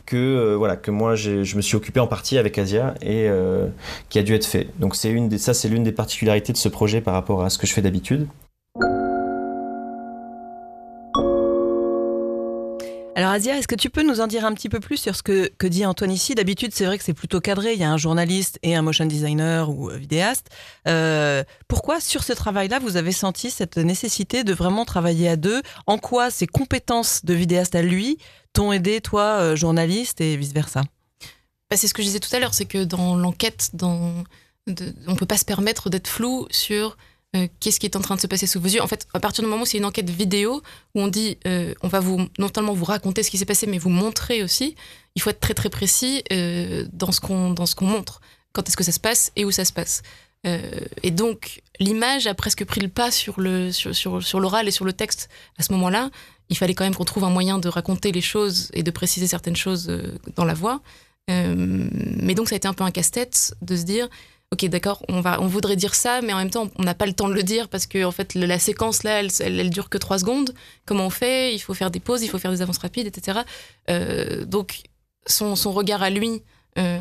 que 0.06 0.16
euh, 0.16 0.56
voilà 0.56 0.76
que 0.76 0.92
moi 0.92 1.16
je 1.16 1.56
me 1.56 1.62
suis 1.62 1.76
occupé 1.76 2.00
en 2.00 2.06
partie 2.06 2.38
avec 2.38 2.60
Asia 2.60 2.94
et 3.02 3.28
euh, 3.28 3.70
qui 4.10 4.20
a 4.20 4.24
dû 4.24 4.36
être 4.36 4.46
fait. 4.46 4.68
Donc 4.78 4.96
c'est 4.96 5.10
une 5.10 5.30
des, 5.30 5.40
ça 5.40 5.56
c'est 5.56 5.68
l'une 5.68 5.84
des 5.84 5.92
particularités 5.92 6.54
de 6.54 6.58
ce 6.58 6.70
projet 6.70 7.02
par 7.02 7.16
rapport 7.16 7.44
à 7.44 7.50
ce 7.50 7.58
que 7.58 7.66
je 7.66 7.74
fais 7.74 7.82
d'habitude. 7.82 8.28
Alors 13.34 13.42
Asia, 13.42 13.58
est-ce 13.58 13.68
que 13.68 13.74
tu 13.74 13.90
peux 13.90 14.04
nous 14.04 14.22
en 14.22 14.28
dire 14.28 14.46
un 14.46 14.54
petit 14.54 14.70
peu 14.70 14.80
plus 14.80 14.98
sur 14.98 15.16
ce 15.16 15.24
que, 15.24 15.66
dit 15.66 15.88
Antoine 15.88 16.12
ici 16.12 16.36
D'habitude, 16.36 16.72
c'est 16.72 16.86
vrai 16.86 17.00
que 17.00 17.04
c'est 17.04 17.16
plutôt 17.16 17.42
cadré. 17.42 17.74
Il 17.74 17.80
y 17.80 17.84
a 17.84 17.90
un 17.90 17.98
journaliste 17.98 18.60
et 18.62 18.76
un 18.76 18.84
motion 18.84 19.08
designer 19.08 19.72
ou 19.72 19.90
euh, 19.90 19.98
vidéaste. 19.98 20.52
Euh, 20.88 21.44
pourquoi 21.68 22.00
sur 22.00 22.24
ce 22.24 22.32
travail-là, 22.32 22.78
vous 22.78 22.96
avez 22.96 23.12
senti 23.12 23.50
cette 23.50 23.78
nécessité 23.78 24.44
de 24.44 24.54
vraiment 24.54 24.86
travailler 24.86 25.30
à 25.30 25.36
deux? 25.36 25.64
En 25.88 25.98
quoi 25.98 26.30
ces 26.30 26.46
compétences 26.46 27.26
de 27.26 27.34
vidéaste 27.34 27.74
à 27.74 27.82
lui 27.82 28.20
t'ont 28.54 28.72
aidé, 28.72 29.02
toi, 29.02 29.40
euh, 29.40 29.56
journaliste, 29.56 30.22
et 30.22 30.38
vice-versa? 30.38 30.84
Bah, 31.72 31.76
C'est 31.76 31.88
ce 31.88 31.96
que 31.96 32.04
je 32.04 32.10
disais 32.10 32.20
tout 32.20 32.36
à 32.36 32.40
l'heure, 32.40 32.54
c'est 32.54 32.66
que 32.66 32.84
dans 32.84 33.16
l'enquête, 33.16 33.72
on 33.82 34.24
ne 34.68 35.16
peut 35.16 35.26
pas 35.26 35.38
se 35.38 35.46
permettre 35.46 35.90
d'être 35.90 36.08
flou 36.08 36.46
sur 36.52 36.98
euh, 37.36 37.48
qu'est-ce 37.60 37.80
qui 37.80 37.88
est 37.88 37.96
en 37.96 38.02
train 38.02 38.16
de 38.16 38.22
se 38.22 38.28
passer 38.28 38.46
sous 38.46 38.60
vos 38.60 38.68
yeux. 38.68 38.82
En 38.82 38.88
fait, 38.88 39.08
à 39.14 39.20
partir 39.20 39.44
du 39.44 39.50
moment 39.50 39.64
où 39.64 39.66
c'est 39.66 39.80
une 39.80 39.86
enquête 39.86 40.10
vidéo, 40.10 40.62
où 40.94 41.02
on 41.02 41.08
dit, 41.08 41.38
euh, 41.48 41.74
on 41.82 41.88
va 41.88 42.00
non 42.02 42.50
seulement 42.54 42.74
vous 42.74 42.86
raconter 42.86 43.24
ce 43.24 43.32
qui 43.32 43.40
s'est 43.40 43.46
passé, 43.46 43.66
mais 43.66 43.80
vous 43.80 43.90
montrer 43.90 44.44
aussi, 44.44 44.76
il 45.16 45.22
faut 45.22 45.32
être 45.32 45.40
très 45.40 45.56
très 45.56 45.70
précis 45.70 46.24
euh, 46.32 46.86
dans 46.94 47.12
ce 47.12 47.20
qu'on 47.20 47.50
dans 47.52 47.66
montre. 47.82 48.22
Quand 48.52 48.68
est-ce 48.68 48.78
que 48.78 48.84
ça 48.84 48.92
se 48.92 49.00
passe 49.00 49.32
et 49.36 49.46
où 49.46 49.52
ça 49.52 49.66
se 49.66 49.74
passe. 49.74 50.04
et 51.02 51.12
donc, 51.12 51.62
l'image 51.80 52.28
a 52.28 52.36
presque 52.36 52.66
pris 52.66 52.82
le 52.82 52.90
pas 52.90 53.10
sur 53.10 53.40
le 53.40 53.72
sur, 53.72 53.96
sur, 53.96 54.22
sur 54.22 54.40
l'oral 54.40 54.68
et 54.68 54.72
sur 54.72 54.86
le 54.86 54.94
texte 54.94 55.30
à 55.58 55.64
ce 55.64 55.72
moment-là. 55.74 56.12
Il 56.50 56.58
fallait 56.58 56.76
quand 56.76 56.84
même 56.84 56.94
qu'on 56.94 57.06
trouve 57.06 57.24
un 57.24 57.32
moyen 57.32 57.58
de 57.58 57.70
raconter 57.70 58.12
les 58.12 58.22
choses 58.22 58.70
et 58.74 58.84
de 58.84 58.92
préciser 58.92 59.26
certaines 59.26 59.56
choses 59.56 59.90
dans 60.36 60.46
la 60.46 60.54
voix. 60.54 60.82
mais 61.30 62.36
donc, 62.36 62.50
ça 62.50 62.56
a 62.56 62.58
été 62.58 62.68
un 62.68 62.74
peu 62.74 62.84
un 62.84 62.92
casse-tête 62.92 63.56
de 63.64 63.76
se 63.76 63.84
dire 63.84 64.08
ok 64.54 64.66
d'accord 64.66 65.04
on 65.10 65.20
va 65.20 65.42
on 65.42 65.48
voudrait 65.48 65.76
dire 65.76 65.96
ça 65.96 66.22
mais 66.22 66.32
en 66.32 66.38
même 66.38 66.52
temps 66.52 66.70
on 66.78 66.84
n'a 66.84 66.94
pas 66.94 67.06
le 67.06 67.14
temps 67.14 67.28
de 67.28 67.34
le 67.34 67.44
dire 67.44 67.68
parce 67.68 67.88
que 67.88 68.04
en 68.06 68.12
fait 68.12 68.36
la 68.36 68.60
séquence 68.60 69.04
là 69.04 69.20
elle, 69.20 69.30
elle, 69.40 69.70
dure 69.70 69.90
que 69.90 69.98
trois 69.98 70.20
secondes. 70.20 70.54
Comment 70.86 71.08
on 71.08 71.10
fait? 71.10 71.54
Il 71.54 71.60
faut 71.60 71.74
faire 71.74 71.92
des 71.92 72.00
pauses 72.00 72.22
il 72.24 72.30
faut 72.30 72.40
faire 72.40 72.52
des 72.52 72.62
avances 72.62 72.78
rapides 72.78 73.08
etc 73.08 73.40
euh, 73.90 74.46
donc 74.46 74.84
son, 75.26 75.56
regard 75.72 76.04
à 76.04 76.10
lui 76.10 76.42
euh, 76.78 77.00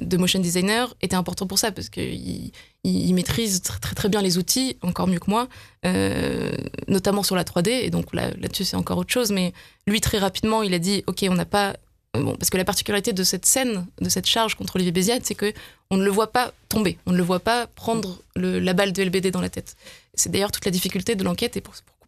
de 0.00 0.16
motion 0.16 0.40
designer 0.40 0.94
était 1.00 1.16
important 1.16 1.46
pour 1.46 1.58
ça 1.58 1.72
parce 1.72 1.88
qu'il 1.88 2.52
il, 2.84 3.14
maîtrise 3.14 3.62
très, 3.62 3.94
très 3.94 4.08
bien 4.08 4.20
les 4.20 4.38
outils 4.38 4.76
encore 4.82 5.06
mieux 5.08 5.20
que 5.20 5.30
moi 5.30 5.48
euh, 5.84 6.52
notamment 6.88 7.22
sur 7.22 7.36
la 7.36 7.44
3D 7.44 7.68
et 7.68 7.90
donc 7.90 8.14
là 8.14 8.30
là-dessus 8.40 8.64
c'est 8.64 8.76
encore 8.76 8.98
autre 8.98 9.12
chose. 9.12 9.32
Mais 9.32 9.52
lui 9.86 10.00
très 10.00 10.18
rapidement 10.18 10.62
il 10.62 10.72
a 10.74 10.78
dit 10.78 11.02
ok 11.06 11.24
on 11.28 11.34
n'a 11.34 11.46
pas 11.46 11.74
Parce 12.12 12.50
que 12.50 12.58
la 12.58 12.64
particularité 12.64 13.14
de 13.14 13.24
cette 13.24 13.46
scène, 13.46 13.86
de 14.00 14.08
cette 14.10 14.26
charge 14.26 14.54
contre 14.54 14.76
Olivier 14.76 14.92
Béziade, 14.92 15.22
c'est 15.24 15.34
que 15.34 15.54
on 15.90 15.96
ne 15.96 16.04
le 16.04 16.10
voit 16.10 16.30
pas 16.30 16.52
tomber, 16.68 16.98
on 17.06 17.12
ne 17.12 17.16
le 17.16 17.22
voit 17.22 17.40
pas 17.40 17.66
prendre 17.66 18.20
la 18.36 18.72
balle 18.74 18.92
de 18.92 19.02
LBD 19.02 19.30
dans 19.30 19.40
la 19.40 19.48
tête. 19.48 19.76
C'est 20.14 20.30
d'ailleurs 20.30 20.52
toute 20.52 20.66
la 20.66 20.70
difficulté 20.70 21.14
de 21.14 21.24
l'enquête 21.24 21.56
et 21.56 21.62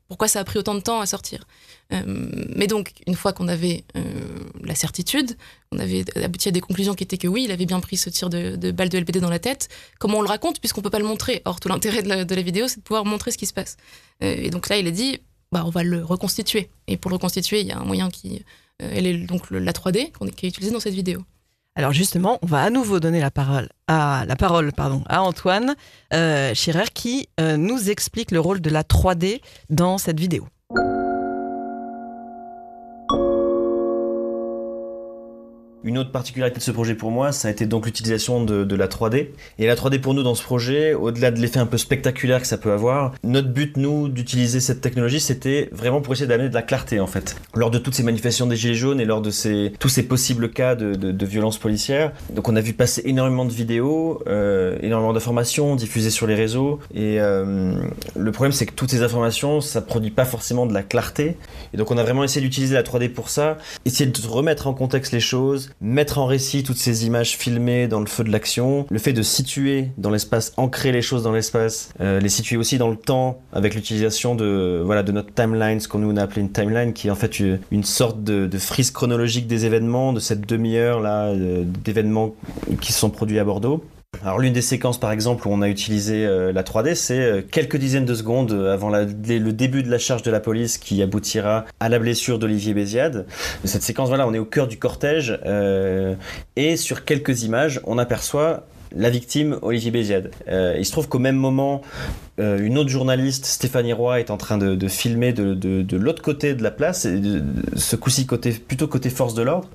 pourquoi 0.08 0.28
ça 0.28 0.40
a 0.40 0.44
pris 0.44 0.58
autant 0.58 0.74
de 0.74 0.80
temps 0.80 1.00
à 1.00 1.06
sortir. 1.06 1.46
Euh, 1.92 2.02
mais 2.54 2.66
donc, 2.66 2.92
une 3.06 3.14
fois 3.14 3.32
qu'on 3.32 3.48
avait 3.48 3.84
euh, 3.96 4.02
la 4.62 4.74
certitude, 4.74 5.36
on 5.72 5.78
avait 5.78 6.04
abouti 6.22 6.48
à 6.48 6.52
des 6.52 6.60
conclusions 6.60 6.94
qui 6.94 7.04
étaient 7.04 7.18
que 7.18 7.28
oui, 7.28 7.44
il 7.44 7.50
avait 7.50 7.66
bien 7.66 7.80
pris 7.80 7.96
ce 7.96 8.10
tir 8.10 8.28
de, 8.28 8.70
balle 8.72 8.90
de 8.90 8.98
LBD 8.98 9.20
dans 9.20 9.30
la 9.30 9.38
tête. 9.38 9.68
Comment 9.98 10.18
on 10.18 10.22
le 10.22 10.28
raconte, 10.28 10.60
puisqu'on 10.60 10.82
peut 10.82 10.90
pas 10.90 10.98
le 10.98 11.06
montrer 11.06 11.40
Or, 11.46 11.60
tout 11.60 11.68
l'intérêt 11.68 12.02
de, 12.02 12.34
la, 12.34 12.42
vidéo, 12.42 12.68
c'est 12.68 12.78
de 12.78 12.82
pouvoir 12.82 13.06
montrer 13.06 13.30
ce 13.30 13.38
qui 13.38 13.46
se 13.46 13.54
passe. 13.54 13.78
Euh, 14.22 14.34
et 14.36 14.50
donc 14.50 14.68
là, 14.68 14.76
il 14.76 14.86
a 14.86 14.90
dit, 14.90 15.20
bah, 15.50 15.62
on 15.66 15.70
va 15.70 15.82
le 15.82 16.04
reconstituer. 16.04 16.68
Et 16.88 16.98
pour 16.98 17.10
le 17.10 17.14
reconstituer, 17.14 17.60
il 17.60 17.66
y 17.66 17.72
a 17.72 17.78
un 17.78 17.84
moyen 17.84 18.10
qui 18.10 18.44
elle 18.78 19.06
est 19.06 19.18
donc 19.18 19.50
la 19.50 19.72
3D 19.72 20.12
qu'on 20.12 20.26
qui 20.26 20.46
est 20.46 20.48
utilisée 20.48 20.72
dans 20.72 20.80
cette 20.80 20.94
vidéo. 20.94 21.22
Alors 21.76 21.92
justement, 21.92 22.38
on 22.42 22.46
va 22.46 22.62
à 22.62 22.70
nouveau 22.70 23.00
donner 23.00 23.20
la 23.20 23.30
parole 23.30 23.68
à, 23.88 24.24
la 24.26 24.36
parole, 24.36 24.72
pardon, 24.72 25.02
à 25.08 25.22
Antoine 25.22 25.74
euh, 26.12 26.54
Schirer 26.54 26.84
qui 26.92 27.28
euh, 27.40 27.56
nous 27.56 27.90
explique 27.90 28.30
le 28.30 28.40
rôle 28.40 28.60
de 28.60 28.70
la 28.70 28.82
3D 28.82 29.40
dans 29.70 29.98
cette 29.98 30.20
vidéo. 30.20 30.46
Une 35.84 35.98
autre 35.98 36.10
particularité 36.10 36.56
de 36.56 36.62
ce 36.62 36.70
projet 36.70 36.94
pour 36.94 37.10
moi, 37.10 37.30
ça 37.30 37.48
a 37.48 37.50
été 37.50 37.66
donc 37.66 37.84
l'utilisation 37.84 38.42
de, 38.42 38.74
la 38.74 38.88
3D. 38.88 39.28
Et 39.58 39.66
la 39.66 39.76
3D 39.76 40.00
pour 40.00 40.14
nous 40.14 40.22
dans 40.22 40.34
ce 40.34 40.42
projet, 40.42 40.94
au-delà 40.94 41.30
de 41.30 41.38
l'effet 41.38 41.58
un 41.58 41.66
peu 41.66 41.76
spectaculaire 41.76 42.40
que 42.40 42.46
ça 42.46 42.56
peut 42.56 42.72
avoir, 42.72 43.12
notre 43.22 43.48
but, 43.48 43.76
nous, 43.76 44.08
d'utiliser 44.08 44.60
cette 44.60 44.80
technologie, 44.80 45.20
c'était 45.20 45.68
vraiment 45.72 46.00
pour 46.00 46.14
essayer 46.14 46.26
d'amener 46.26 46.48
de 46.48 46.54
la 46.54 46.62
clarté 46.62 47.00
en 47.00 47.06
fait. 47.06 47.36
Lors 47.54 47.70
de 47.70 47.76
toutes 47.76 47.94
ces 47.94 48.02
manifestations 48.02 48.46
des 48.46 48.56
Gilets 48.56 48.74
jaunes 48.74 48.98
et 48.98 49.04
lors 49.04 49.20
de 49.20 49.28
ces, 49.30 49.74
tous 49.78 49.90
ces 49.90 50.04
possibles 50.04 50.50
cas 50.50 50.74
de, 50.74 50.94
de, 50.94 51.26
violences 51.26 51.58
policières, 51.58 52.12
donc 52.32 52.48
on 52.48 52.56
a 52.56 52.62
vu 52.62 52.72
passer 52.72 53.02
énormément 53.04 53.44
de 53.44 53.52
vidéos, 53.52 54.22
euh, 54.26 54.78
énormément 54.80 55.12
d'informations 55.12 55.76
diffusées 55.76 56.10
sur 56.10 56.26
les 56.26 56.34
réseaux. 56.34 56.78
Et 56.94 57.20
euh, 57.20 57.74
le 58.16 58.32
problème, 58.32 58.52
c'est 58.52 58.64
que 58.64 58.72
toutes 58.72 58.90
ces 58.90 59.02
informations, 59.02 59.60
ça 59.60 59.82
produit 59.82 60.10
pas 60.10 60.24
forcément 60.24 60.64
de 60.64 60.72
la 60.72 60.82
clarté. 60.82 61.36
Et 61.74 61.76
donc 61.76 61.90
on 61.90 61.98
a 61.98 62.02
vraiment 62.02 62.24
essayé 62.24 62.40
d'utiliser 62.40 62.74
la 62.74 62.82
3D 62.82 63.10
pour 63.10 63.28
ça, 63.28 63.58
essayer 63.84 64.10
de 64.10 64.26
remettre 64.26 64.66
en 64.66 64.72
contexte 64.72 65.12
les 65.12 65.20
choses, 65.20 65.73
mettre 65.80 66.18
en 66.18 66.26
récit 66.26 66.62
toutes 66.62 66.76
ces 66.76 67.06
images 67.06 67.36
filmées 67.36 67.88
dans 67.88 68.00
le 68.00 68.06
feu 68.06 68.24
de 68.24 68.30
l'action, 68.30 68.86
le 68.90 68.98
fait 68.98 69.12
de 69.12 69.22
situer 69.22 69.88
dans 69.98 70.10
l'espace, 70.10 70.52
ancrer 70.56 70.92
les 70.92 71.02
choses 71.02 71.22
dans 71.22 71.32
l'espace, 71.32 71.90
euh, 72.00 72.20
les 72.20 72.28
situer 72.28 72.56
aussi 72.56 72.78
dans 72.78 72.90
le 72.90 72.96
temps 72.96 73.40
avec 73.52 73.74
l'utilisation 73.74 74.34
de 74.34 74.82
voilà 74.84 75.02
de 75.02 75.12
notre 75.12 75.32
timeline, 75.32 75.80
ce 75.80 75.88
qu'on 75.88 75.98
nous 75.98 76.18
a 76.18 76.22
appelé 76.22 76.40
une 76.40 76.52
timeline, 76.52 76.92
qui 76.92 77.08
est 77.08 77.10
en 77.10 77.16
fait 77.16 77.38
une, 77.40 77.84
sorte 77.84 78.22
de, 78.22 78.48
frise 78.58 78.90
chronologique 78.90 79.46
des 79.46 79.66
événements, 79.66 80.12
de 80.12 80.20
cette 80.20 80.48
demi-heure 80.48 81.00
là 81.00 81.26
euh, 81.26 81.64
d'événements 81.84 82.34
qui 82.80 82.92
se 82.92 82.98
sont 82.98 83.10
produits 83.10 83.38
à 83.38 83.44
Bordeaux. 83.44 83.84
Alors 84.22 84.38
l'une 84.38 84.52
des 84.52 84.62
séquences 84.62 84.98
par 84.98 85.12
exemple 85.12 85.46
où 85.48 85.50
on 85.52 85.62
a 85.62 85.68
utilisé 85.68 86.26
euh, 86.26 86.52
la 86.52 86.62
3D, 86.62 86.94
c'est 86.94 87.20
euh, 87.20 87.42
quelques 87.42 87.76
dizaines 87.76 88.04
de 88.04 88.14
secondes 88.14 88.52
avant 88.52 88.90
le 88.90 89.52
début 89.52 89.82
de 89.82 89.90
la 89.90 89.98
charge 89.98 90.22
de 90.22 90.30
la 90.30 90.40
police 90.40 90.78
qui 90.78 91.02
aboutira 91.02 91.64
à 91.80 91.88
la 91.88 91.98
blessure 91.98 92.38
d'Olivier 92.38 92.74
Béziade. 92.74 93.26
Cette 93.64 93.82
séquence, 93.82 94.08
voilà, 94.08 94.26
on 94.26 94.34
est 94.34 94.38
au 94.38 94.44
cœur 94.44 94.66
du 94.66 94.78
cortège 94.78 95.38
euh, 95.44 96.14
et 96.56 96.76
sur 96.76 97.04
quelques 97.04 97.42
images, 97.42 97.80
on 97.84 97.98
aperçoit 97.98 98.66
la 98.96 99.10
victime, 99.10 99.58
Olivier 99.62 99.90
Béziade. 99.90 100.30
il 100.46 100.86
se 100.86 100.92
trouve 100.92 101.08
qu'au 101.08 101.18
même 101.18 101.34
moment, 101.34 101.82
une 102.38 102.78
autre 102.78 102.90
journaliste, 102.90 103.46
Stéphanie 103.46 103.92
Roy, 103.92 104.20
est 104.20 104.30
en 104.30 104.36
train 104.36 104.58
de, 104.58 104.88
filmer 104.88 105.32
de, 105.32 105.96
l'autre 105.96 106.22
côté 106.22 106.54
de 106.54 106.62
la 106.62 106.70
place, 106.70 107.06
ce 107.76 107.96
coup-ci 107.96 108.26
côté, 108.26 108.52
plutôt 108.52 108.88
côté 108.88 109.10
force 109.10 109.34
de 109.34 109.42
l'ordre. 109.42 109.68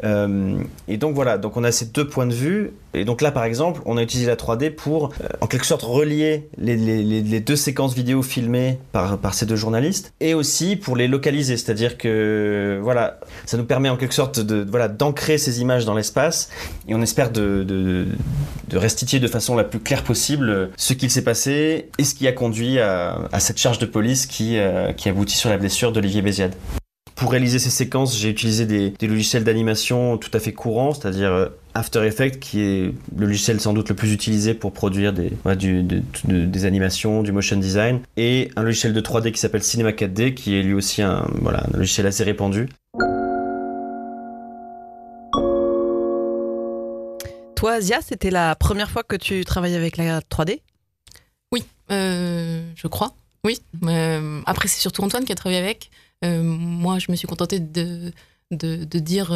et 0.88 0.98
donc 0.98 1.16
voilà, 1.16 1.38
donc 1.38 1.58
on 1.58 1.64
a 1.64 1.72
ces 1.72 1.86
deux 1.86 2.08
points 2.08 2.28
de 2.28 2.34
vue. 2.34 2.72
Et 2.94 3.06
donc 3.06 3.22
là, 3.22 3.32
par 3.32 3.44
exemple, 3.44 3.82
on 3.86 3.98
a 3.98 4.02
utilisé 4.02 4.28
la 4.28 4.36
3D 4.36 4.72
pour, 4.72 5.12
euh, 5.22 5.28
en 5.42 5.48
quelque 5.48 5.66
sorte, 5.66 5.84
relier 5.84 6.50
les, 6.58 7.40
deux 7.40 7.56
séquences 7.56 7.94
vidéo 7.94 8.24
filmées 8.24 8.80
par, 8.92 9.34
ces 9.34 9.46
deux 9.46 9.56
journalistes, 9.56 10.14
et 10.20 10.34
aussi 10.34 10.76
pour 10.76 10.96
les 10.96 11.08
localiser, 11.08 11.56
c'est-à-dire 11.58 11.98
que, 11.98 12.80
voilà, 12.82 13.20
ça 13.46 13.58
nous 13.58 13.66
permet 13.66 13.90
en 13.90 13.98
quelque 13.98 14.14
sorte 14.14 14.40
de, 14.40 14.66
voilà, 14.68 14.88
d'ancrer 14.88 15.38
ces 15.38 15.62
images 15.62 15.86
dans 15.86 15.94
l'espace, 15.94 16.50
et 16.88 16.96
on 16.96 17.02
espère 17.02 17.32
de, 17.32 17.64
de, 17.64 18.08
de, 18.68 18.78
restituer 18.78 19.20
de 19.20 19.28
façon 19.28 19.56
la 19.56 19.64
plus 19.64 19.80
claire 19.80 20.04
possible 20.04 20.72
ce 20.76 20.94
qu'il 20.94 21.12
s'est 21.12 21.24
passé 21.24 21.90
et 21.98 22.04
ce 22.04 22.16
qui 22.16 22.28
a 22.28 22.32
conduit 22.32 22.49
à, 22.80 23.28
à 23.32 23.40
cette 23.40 23.58
charge 23.58 23.80
de 23.80 23.86
police 23.86 24.26
qui, 24.26 24.58
euh, 24.58 24.94
qui 24.94 25.10
aboutit 25.10 25.38
sur 25.38 25.50
la 25.50 25.58
blessure 25.58 25.92
d'Olivier 25.92 26.22
Béziade. 26.22 26.56
Pour 27.16 27.32
réaliser 27.32 27.60
ces 27.60 27.70
séquences, 27.70 28.18
j'ai 28.18 28.30
utilisé 28.30 28.66
des, 28.66 28.94
logiciels 29.06 29.44
d'animation 29.44 30.18
tout 30.18 30.30
à 30.34 30.40
fait 30.40 30.54
courants, 30.54 30.94
c'est-à-dire 30.94 31.34
euh, 31.34 31.48
After 31.74 32.06
Effects, 32.06 32.40
qui 32.40 32.62
est 32.62 32.94
le 33.18 33.26
logiciel 33.26 33.60
sans 33.60 33.74
doute 33.74 33.90
le 33.90 33.96
plus 33.96 34.14
utilisé 34.14 34.54
pour 34.54 34.72
produire 34.72 35.12
des, 35.12 35.34
des 36.24 36.66
animations, 36.66 37.22
du 37.22 37.34
motion 37.34 37.58
design, 37.58 38.00
et 38.16 38.52
un 38.56 38.64
logiciel 38.64 38.94
de 38.94 39.02
3D 39.02 39.34
qui 39.34 39.40
s'appelle 39.40 39.64
Cinema 39.64 39.92
4D, 39.92 40.34
qui 40.34 40.58
est 40.58 40.64
lui 40.64 40.74
aussi 40.74 41.02
un, 41.02 41.28
voilà, 41.42 41.66
un 41.74 41.78
logiciel 41.78 42.08
assez 42.08 42.24
répandu. 42.24 42.70
Toi, 47.60 47.74
Asia, 47.74 48.00
c'était 48.00 48.32
la 48.32 48.56
première 48.56 48.90
fois 48.90 49.04
que 49.04 49.18
tu 49.18 49.44
travaillais 49.44 49.76
avec 49.76 49.98
la 49.98 50.22
3D 50.22 50.48
Oui, 50.48 50.62
euh, 51.92 52.62
je 52.76 52.88
crois. 52.88 53.16
Oui. 53.44 53.62
Euh, 53.84 54.42
après, 54.46 54.68
c'est 54.68 54.80
surtout 54.80 55.04
Antoine 55.04 55.26
qui 55.26 55.32
a 55.32 55.36
travaillé 55.36 55.62
avec. 55.62 55.90
Euh, 56.26 56.44
moi, 56.44 57.00
je 57.00 57.12
me 57.12 57.16
suis 57.16 57.28
contentée 57.28 57.60
de, 57.60 58.12
de, 58.52 58.84
de 58.84 59.00
dire 59.00 59.30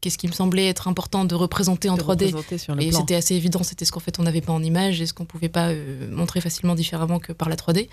qu'est-ce 0.00 0.18
qui 0.18 0.28
me 0.28 0.32
semblait 0.32 0.68
être 0.68 0.88
important 0.88 1.24
de 1.24 1.34
représenter 1.34 1.90
en 1.90 1.96
de 1.96 2.02
3D. 2.02 2.26
représenter 2.26 2.58
sur 2.58 2.74
le 2.74 2.82
Et 2.82 2.92
c'était 2.92 3.16
assez 3.16 3.34
évident, 3.34 3.62
c'était 3.62 3.84
ce 3.84 3.92
qu'en 3.92 4.00
fait 4.00 4.18
on 4.18 4.22
n'avait 4.22 4.40
pas 4.40 4.52
en 4.52 4.62
image 4.62 5.00
et 5.02 5.06
ce 5.06 5.12
qu'on 5.12 5.26
pouvait 5.26 5.50
pas 5.50 5.72
montrer 6.10 6.40
facilement 6.40 6.74
différemment 6.74 7.18
que 7.18 7.32
par 7.32 7.48
la 7.48 7.56
3D. 7.56 7.88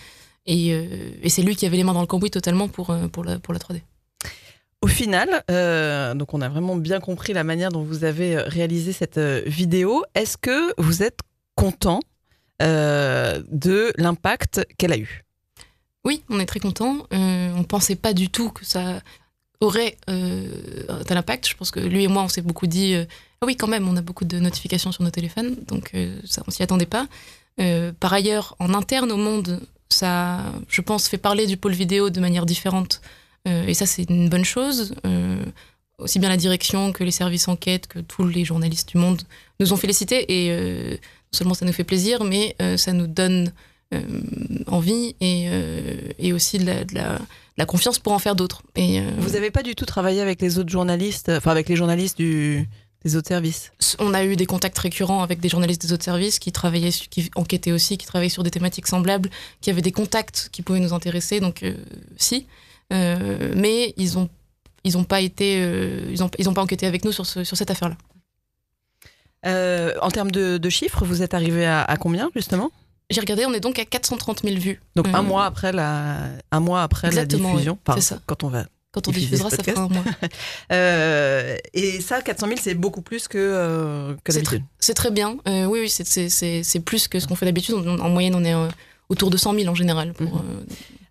Et, 0.45 0.67
et 0.67 1.29
c'est 1.29 1.41
lui 1.41 1.55
qui 1.55 1.65
avait 1.65 1.77
les 1.77 1.83
mains 1.83 1.93
dans 1.93 2.01
le 2.01 2.07
cambouis 2.07 2.31
totalement 2.31 2.69
pour, 2.69 2.95
pour, 3.11 3.25
la, 3.25 3.39
pour 3.39 3.53
la 3.53 3.59
3D. 3.59 3.81
Au 4.81 4.87
final, 4.87 5.43
euh, 5.49 6.13
donc 6.13 6.33
on 6.35 6.41
a 6.41 6.47
vraiment 6.47 6.75
bien 6.75 6.99
compris 6.99 7.33
la 7.33 7.43
manière 7.43 7.71
dont 7.71 7.81
vous 7.81 8.03
avez 8.03 8.37
réalisé 8.37 8.93
cette 8.93 9.17
vidéo. 9.17 10.03
Est-ce 10.13 10.37
que 10.37 10.79
vous 10.79 11.01
êtes 11.01 11.21
content 11.55 11.99
euh, 12.61 13.41
de 13.51 13.91
l'impact 13.97 14.65
qu'elle 14.77 14.93
a 14.93 14.97
eu 14.97 15.23
Oui, 16.03 16.23
on 16.29 16.39
est 16.39 16.45
très 16.45 16.59
content. 16.59 17.07
On 17.11 17.63
pensait 17.63 17.95
pas 17.95 18.13
du 18.13 18.29
tout 18.29 18.49
que 18.49 18.65
ça 18.65 19.01
aurait 19.61 19.97
euh, 20.09 20.47
un 20.87 21.15
impact. 21.15 21.47
Je 21.47 21.55
pense 21.55 21.71
que 21.71 21.79
lui 21.79 22.03
et 22.03 22.07
moi, 22.07 22.23
on 22.23 22.27
s'est 22.27 22.41
beaucoup 22.41 22.67
dit 22.67 22.93
euh, 22.93 23.05
ah 23.41 23.45
oui, 23.45 23.55
quand 23.55 23.67
même, 23.67 23.87
on 23.87 23.97
a 23.97 24.01
beaucoup 24.01 24.25
de 24.25 24.39
notifications 24.39 24.91
sur 24.91 25.03
nos 25.03 25.09
téléphones, 25.09 25.55
donc 25.67 25.91
euh, 25.93 26.19
ça, 26.25 26.43
on 26.47 26.51
s'y 26.51 26.63
attendait 26.63 26.85
pas. 26.85 27.07
Par 28.01 28.11
ailleurs, 28.11 28.55
en 28.59 28.73
interne 28.73 29.13
au 29.13 29.17
monde, 29.17 29.61
ça, 29.87 30.43
je 30.67 30.81
pense, 30.81 31.07
fait 31.07 31.17
parler 31.17 31.47
du 31.47 31.55
pôle 31.55 31.71
vidéo 31.71 32.09
de 32.09 32.19
manière 32.19 32.45
différente. 32.45 32.99
Et 33.45 33.73
ça, 33.73 33.85
c'est 33.85 34.09
une 34.09 34.27
bonne 34.27 34.43
chose. 34.43 34.93
Aussi 35.99 36.19
bien 36.19 36.27
la 36.27 36.35
direction 36.35 36.91
que 36.91 37.05
les 37.05 37.11
services 37.11 37.47
enquête, 37.47 37.87
que 37.87 37.99
tous 37.99 38.27
les 38.27 38.43
journalistes 38.43 38.89
du 38.89 38.97
monde 38.97 39.21
nous 39.61 39.71
ont 39.71 39.77
félicités. 39.77 40.25
Et 40.27 40.99
seulement 41.35 41.53
ça 41.53 41.65
nous 41.65 41.73
fait 41.73 41.83
plaisir, 41.83 42.23
mais 42.23 42.55
euh, 42.61 42.77
ça 42.77 42.91
nous 42.93 43.07
donne 43.07 43.51
euh, 43.93 44.01
envie 44.67 45.15
et, 45.21 45.45
euh, 45.49 45.95
et 46.17 46.33
aussi 46.33 46.57
de 46.57 46.65
la, 46.65 46.83
de 46.83 46.95
la- 46.95 47.19
de 47.19 47.61
la 47.61 47.65
confiance 47.65 47.99
pour 47.99 48.11
en 48.13 48.19
faire 48.19 48.35
d'autres. 48.35 48.63
Et 48.75 48.99
euh, 48.99 49.03
Vous 49.19 49.29
n'avez 49.31 49.49
pas 49.51 49.63
du 49.63 49.75
tout 49.75 49.85
travaillé 49.85 50.19
avec 50.21 50.41
les 50.41 50.57
autres 50.59 50.69
journalistes, 50.71 51.29
enfin 51.29 51.51
avec 51.51 51.69
les 51.69 51.77
journalistes 51.77 52.17
du, 52.17 52.67
des 53.05 53.15
autres 53.15 53.29
services? 53.29 53.71
On 53.99 54.13
a 54.13 54.25
eu 54.25 54.35
des 54.35 54.45
contacts 54.45 54.77
récurrents 54.79 55.21
avec 55.23 55.39
des 55.39 55.47
journalistes 55.47 55.81
des 55.81 55.93
autres 55.93 56.03
services 56.03 56.37
qui 56.39 56.51
travaillaient, 56.51 56.89
qui 56.91 57.29
enquêtaient 57.35 57.71
aussi, 57.71 57.97
qui 57.97 58.07
travaillaient 58.07 58.27
sur 58.37 58.43
des 58.43 58.51
thématiques 58.51 58.87
semblables, 58.87 59.29
qui 59.61 59.69
avaient 59.69 59.81
des 59.83 59.93
contacts 59.93 60.49
qui 60.51 60.63
pouvaient 60.63 60.81
nous 60.81 60.93
intéresser. 60.93 61.39
Donc 61.39 61.63
euh, 61.63 61.75
si, 62.17 62.45
Euh, 62.93 63.53
mais 63.55 63.93
ils 63.97 64.17
ont 64.19 64.29
ils 64.83 64.95
ont 64.97 65.03
pas 65.05 65.21
été, 65.21 65.47
ils 66.11 66.21
ont 66.23 66.29
ils 66.37 66.47
ont 66.49 66.53
pas 66.53 66.61
enquêté 66.61 66.85
avec 66.85 67.03
nous 67.05 67.11
sur 67.11 67.25
ce, 67.25 67.43
sur 67.43 67.57
cette 67.57 67.71
affaire-là. 67.71 67.97
Euh, 69.45 69.93
En 70.01 70.09
termes 70.11 70.31
de, 70.31 70.57
de 70.57 70.69
chiffres, 70.69 71.05
vous 71.05 71.21
êtes 71.21 71.33
arrivé 71.33 71.65
à, 71.65 71.81
à 71.83 71.97
combien 71.97 72.29
justement? 72.35 72.71
J'ai 73.11 73.21
regardé, 73.21 73.45
on 73.45 73.53
est 73.53 73.59
donc 73.59 73.77
à 73.77 73.85
430 73.85 74.41
000 74.43 74.55
vues. 74.59 74.81
Donc 74.95 75.07
un 75.13 75.21
mois 75.21 75.45
après 75.45 75.71
la, 75.71 76.17
un 76.51 76.59
mois 76.59 76.81
après 76.81 77.07
Exactement, 77.07 77.49
la 77.49 77.53
diffusion. 77.53 77.77
Enfin, 77.85 77.99
c'est 78.01 78.07
ça. 78.15 78.19
Quand 78.25 78.43
on 78.43 78.47
va. 78.49 78.65
Quand 78.91 79.07
on 79.07 79.11
diffuser 79.11 79.31
diffusera, 79.35 79.49
ça 79.49 79.61
fera 79.61 79.81
un 79.83 79.87
mois. 79.89 80.03
Euh, 80.71 81.57
et 81.73 82.01
ça, 82.01 82.21
400 82.21 82.47
000, 82.47 82.59
c'est 82.61 82.73
beaucoup 82.73 83.01
plus 83.01 83.27
que, 83.27 83.37
euh, 83.37 84.15
que 84.23 84.31
C'est 84.31 84.39
d'habitude. 84.41 84.63
C'est 84.79 84.93
très 84.93 85.11
bien. 85.11 85.37
Euh, 85.47 85.65
oui, 85.65 85.81
oui, 85.81 85.89
c'est- 85.89 86.79
plus 86.79 87.07
que 87.07 87.19
ce 87.19 87.27
qu'on 87.27 87.35
fait 87.35 87.45
d'habitude. 87.45 87.75
En, 87.75 87.99
en 87.99 88.09
moyenne, 88.09 88.33
on 88.35 88.43
est 88.43 88.55
autour 89.09 89.29
de 89.29 89.37
100 89.37 89.53
000 89.55 89.67
en 89.67 89.75
général. 89.75 90.13
Pour, 90.13 90.27
Mhm. 90.27 90.41
euh, 90.59 90.63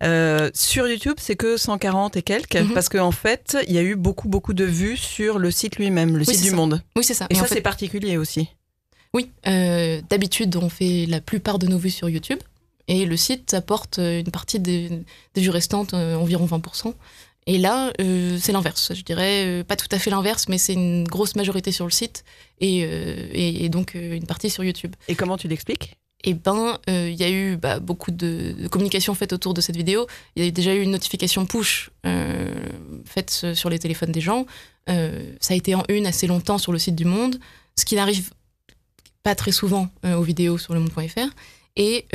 Euh, 0.03 0.51
sur 0.53 0.87
YouTube, 0.87 1.15
c'est 1.19 1.37
que 1.37 1.57
140 1.57 2.17
et 2.17 2.23
quelques, 2.23 2.57
Mhm. 2.57 2.75
parce 2.75 2.89
qu'en 2.91 3.13
fait, 3.13 3.57
il 3.69 3.73
y 3.75 3.79
a 3.79 3.83
eu 3.83 3.95
beaucoup, 3.95 4.29
beaucoup 4.29 4.53
de 4.53 4.65
vues 4.65 4.97
sur 4.99 5.39
le 5.39 5.51
site 5.51 5.77
lui-même, 5.77 6.17
le 6.19 6.25
Oui, 6.27 6.35
site 6.35 6.43
du 6.43 6.51
ça. 6.51 6.57
Monde. 6.57 6.83
Oui, 6.97 7.05
c'est 7.05 7.15
ça. 7.15 7.27
Et, 7.31 7.35
Et 7.35 7.39
en 7.39 7.43
ça, 7.43 7.47
fait- 7.49 7.55
c'est 7.55 7.61
particulier 7.63 8.19
aussi. 8.19 8.49
Oui, 9.15 9.31
euh, 9.47 10.03
d'habitude, 10.11 10.57
on 10.57 10.69
fait 10.69 11.07
la 11.07 11.21
plupart 11.23 11.59
de 11.59 11.67
nos 11.69 11.79
vues 11.79 11.91
sur 11.91 12.09
YouTube. 12.11 12.41
Et 12.87 13.07
le 13.07 13.17
site 13.17 13.55
apporte 13.55 13.97
une 13.99 14.31
partie 14.31 14.59
des, 14.61 14.91
des 15.35 15.41
vues 15.41 15.49
restantes, 15.51 15.95
euh, 15.95 16.17
environ 16.17 16.45
20%. 16.45 16.93
Et 17.47 17.57
là, 17.57 17.91
euh, 18.01 18.37
c'est 18.41 18.53
l'inverse. 18.53 18.93
Je 18.95 19.03
dirais 19.03 19.45
euh, 19.47 19.65
pas 19.65 19.77
tout 19.77 19.89
à 19.91 19.99
fait 19.99 20.11
l'inverse, 20.11 20.49
mais 20.49 20.59
c'est 20.59 20.75
une 20.75 21.05
grosse 21.05 21.35
majorité 21.37 21.73
sur 21.73 21.87
le 21.87 21.91
site 21.93 22.25
et, 22.61 22.85
euh, 22.85 23.27
et, 23.33 23.65
et 23.65 23.69
donc 23.71 23.95
euh, 23.97 24.15
une 24.17 24.27
partie 24.27 24.51
sur 24.51 24.65
YouTube. 24.65 24.95
Et 25.09 25.15
comment 25.15 25.39
tu 25.39 25.49
l'expliques? 25.49 25.97
Et 26.25 26.33
ben, 26.33 26.79
euh, 26.89 27.11
il 27.11 27.17
y 27.17 27.23
a 27.23 27.31
eu 27.31 27.57
bah, 27.57 27.79
beaucoup 27.79 28.11
de, 28.11 28.55
de 28.59 28.69
communication 28.69 29.15
faite 29.15 29.35
autour 29.35 29.53
de 29.53 29.61
cette 29.61 29.77
vidéo. 29.77 30.07
Il 30.35 30.45
y 30.45 30.49
a 30.49 30.51
déjà 30.51 30.75
eu 30.75 30.81
une 30.81 30.91
notification 30.91 31.45
push 31.45 31.91
euh, 32.07 32.53
faite 33.05 33.55
sur 33.55 33.69
les 33.69 33.79
téléphones 33.79 34.11
des 34.11 34.23
gens. 34.23 34.47
Euh, 34.89 35.35
ça 35.39 35.53
a 35.53 35.57
été 35.57 35.75
en 35.75 35.85
une 35.91 36.07
assez 36.07 36.27
longtemps 36.27 36.57
sur 36.57 36.73
le 36.73 36.79
site 36.79 36.97
du 36.97 37.05
Monde, 37.05 37.39
ce 37.77 37.85
qui 37.85 37.95
n'arrive 37.95 38.31
pas 39.23 39.35
très 39.35 39.53
souvent 39.53 39.89
aux 40.05 40.23
vidéos 40.23 40.59
sur 40.59 40.75
le 40.75 40.81
monde.fr. 40.81 41.29
Et 41.77 42.07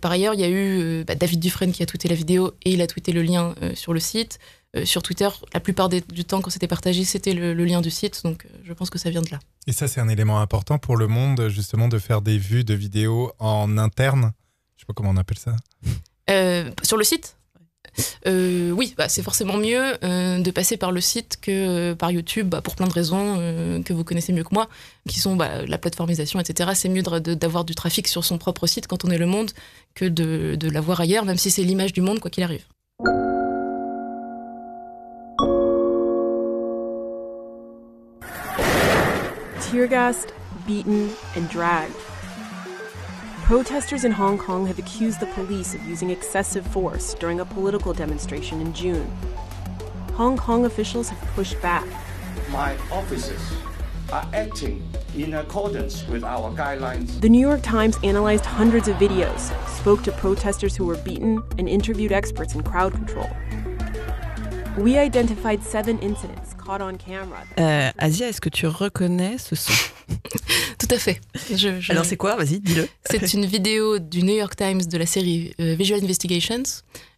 par 0.00 0.12
ailleurs, 0.12 0.34
il 0.34 0.40
y 0.40 0.44
a 0.44 0.50
eu 0.50 1.04
bah, 1.04 1.14
David 1.14 1.40
Dufresne 1.40 1.72
qui 1.72 1.82
a 1.82 1.86
tweeté 1.86 2.08
la 2.08 2.14
vidéo 2.14 2.54
et 2.64 2.72
il 2.72 2.80
a 2.80 2.86
tweeté 2.86 3.12
le 3.12 3.22
lien 3.22 3.54
sur 3.74 3.92
le 3.92 4.00
site. 4.00 4.38
Euh, 4.78 4.84
sur 4.84 5.02
Twitter, 5.02 5.28
la 5.54 5.60
plupart 5.60 5.88
des- 5.88 6.00
du 6.00 6.24
temps, 6.24 6.40
quand 6.40 6.50
c'était 6.50 6.66
partagé, 6.68 7.04
c'était 7.04 7.34
le, 7.34 7.54
le 7.54 7.64
lien 7.64 7.80
du 7.80 7.90
site. 7.90 8.20
Donc, 8.24 8.44
euh, 8.46 8.48
je 8.64 8.72
pense 8.72 8.90
que 8.90 8.98
ça 8.98 9.10
vient 9.10 9.22
de 9.22 9.30
là. 9.30 9.38
Et 9.66 9.72
ça, 9.72 9.88
c'est 9.88 10.00
un 10.00 10.08
élément 10.08 10.40
important 10.40 10.78
pour 10.78 10.96
le 10.96 11.06
monde, 11.06 11.48
justement, 11.48 11.88
de 11.88 11.98
faire 11.98 12.22
des 12.22 12.38
vues 12.38 12.64
de 12.64 12.74
vidéos 12.74 13.32
en 13.38 13.76
interne. 13.78 14.32
Je 14.76 14.80
sais 14.82 14.86
pas 14.86 14.94
comment 14.94 15.10
on 15.10 15.16
appelle 15.16 15.38
ça. 15.38 15.56
Euh, 16.30 16.70
sur 16.82 16.96
le 16.96 17.04
site? 17.04 17.34
Euh, 18.26 18.70
Oui, 18.70 18.94
bah, 18.96 19.08
c'est 19.08 19.22
forcément 19.22 19.56
mieux 19.56 19.96
euh, 20.04 20.38
de 20.40 20.50
passer 20.50 20.76
par 20.76 20.92
le 20.92 21.00
site 21.00 21.38
que 21.40 21.50
euh, 21.50 21.94
par 21.94 22.10
YouTube, 22.10 22.48
bah, 22.48 22.60
pour 22.60 22.76
plein 22.76 22.86
de 22.86 22.92
raisons 22.92 23.36
que 23.84 23.92
vous 23.92 24.04
connaissez 24.04 24.32
mieux 24.32 24.44
que 24.44 24.52
moi, 24.54 24.68
qui 25.08 25.18
sont 25.20 25.36
bah, 25.36 25.64
la 25.66 25.78
plateformisation, 25.78 26.38
etc. 26.38 26.70
C'est 26.74 26.88
mieux 26.88 27.02
d'avoir 27.02 27.64
du 27.64 27.74
trafic 27.74 28.06
sur 28.06 28.24
son 28.24 28.38
propre 28.38 28.66
site 28.66 28.86
quand 28.86 29.04
on 29.04 29.10
est 29.10 29.18
le 29.18 29.26
monde 29.26 29.50
que 29.94 30.04
de, 30.04 30.56
de 30.58 30.70
l'avoir 30.70 31.00
ailleurs, 31.00 31.24
même 31.24 31.38
si 31.38 31.50
c'est 31.50 31.62
l'image 31.64 31.92
du 31.92 32.00
monde, 32.02 32.20
quoi 32.20 32.30
qu'il 32.30 32.44
arrive. 32.44 32.64
Tear 39.68 39.86
gassed, 39.86 40.32
beaten, 40.66 41.10
and 41.36 41.48
dragged. 41.50 41.94
Protesters 43.44 44.04
in 44.04 44.12
Hong 44.12 44.38
Kong 44.38 44.66
have 44.66 44.78
accused 44.78 45.20
the 45.20 45.26
police 45.26 45.74
of 45.74 45.82
using 45.84 46.08
excessive 46.08 46.66
force 46.66 47.12
during 47.14 47.40
a 47.40 47.44
political 47.44 47.92
demonstration 47.92 48.62
in 48.62 48.72
June. 48.72 49.10
Hong 50.14 50.38
Kong 50.38 50.64
officials 50.64 51.10
have 51.10 51.20
pushed 51.34 51.60
back. 51.60 51.86
my 52.50 52.76
officers 52.90 53.40
are 54.10 54.26
acting 54.32 54.82
in 55.14 55.34
accordance 55.34 56.06
with 56.08 56.24
our 56.24 56.50
guidelines. 56.56 57.20
The 57.20 57.28
New 57.28 57.46
York 57.46 57.60
Times 57.62 57.98
analyzed 58.02 58.46
hundreds 58.46 58.88
of 58.88 58.96
videos, 58.96 59.52
spoke 59.68 60.02
to 60.04 60.12
protesters 60.12 60.76
who 60.76 60.86
were 60.86 60.96
beaten, 60.96 61.42
and 61.58 61.68
interviewed 61.68 62.12
experts 62.12 62.54
in 62.54 62.62
crowd 62.62 62.94
control. 62.94 63.28
We 64.78 64.96
identified 64.96 65.62
seven 65.62 65.98
incidents 65.98 66.54
caught 66.54 66.56
on 66.56 66.56
camera. 66.56 66.57
Euh, 67.58 67.90
Asia, 67.98 68.28
est-ce 68.28 68.40
que 68.40 68.48
tu 68.48 68.66
reconnais 68.66 69.38
ce 69.38 69.56
son? 69.56 69.72
Tout 70.78 70.88
à 70.90 70.98
fait. 70.98 71.20
Je- 71.50 71.80
je- 71.80 71.92
Alors, 71.92 72.04
c'est 72.04 72.16
quoi? 72.16 72.36
Vas-y, 72.36 72.60
dis-le. 72.60 72.88
C'est 73.10 73.32
une 73.34 73.46
vidéo 73.46 73.98
du 73.98 74.22
New 74.22 74.34
York 74.36 74.54
Times 74.56 74.82
de 74.82 74.98
la 74.98 75.06
série 75.06 75.54
euh, 75.60 75.74
Visual 75.74 76.02
Investigations 76.02 76.62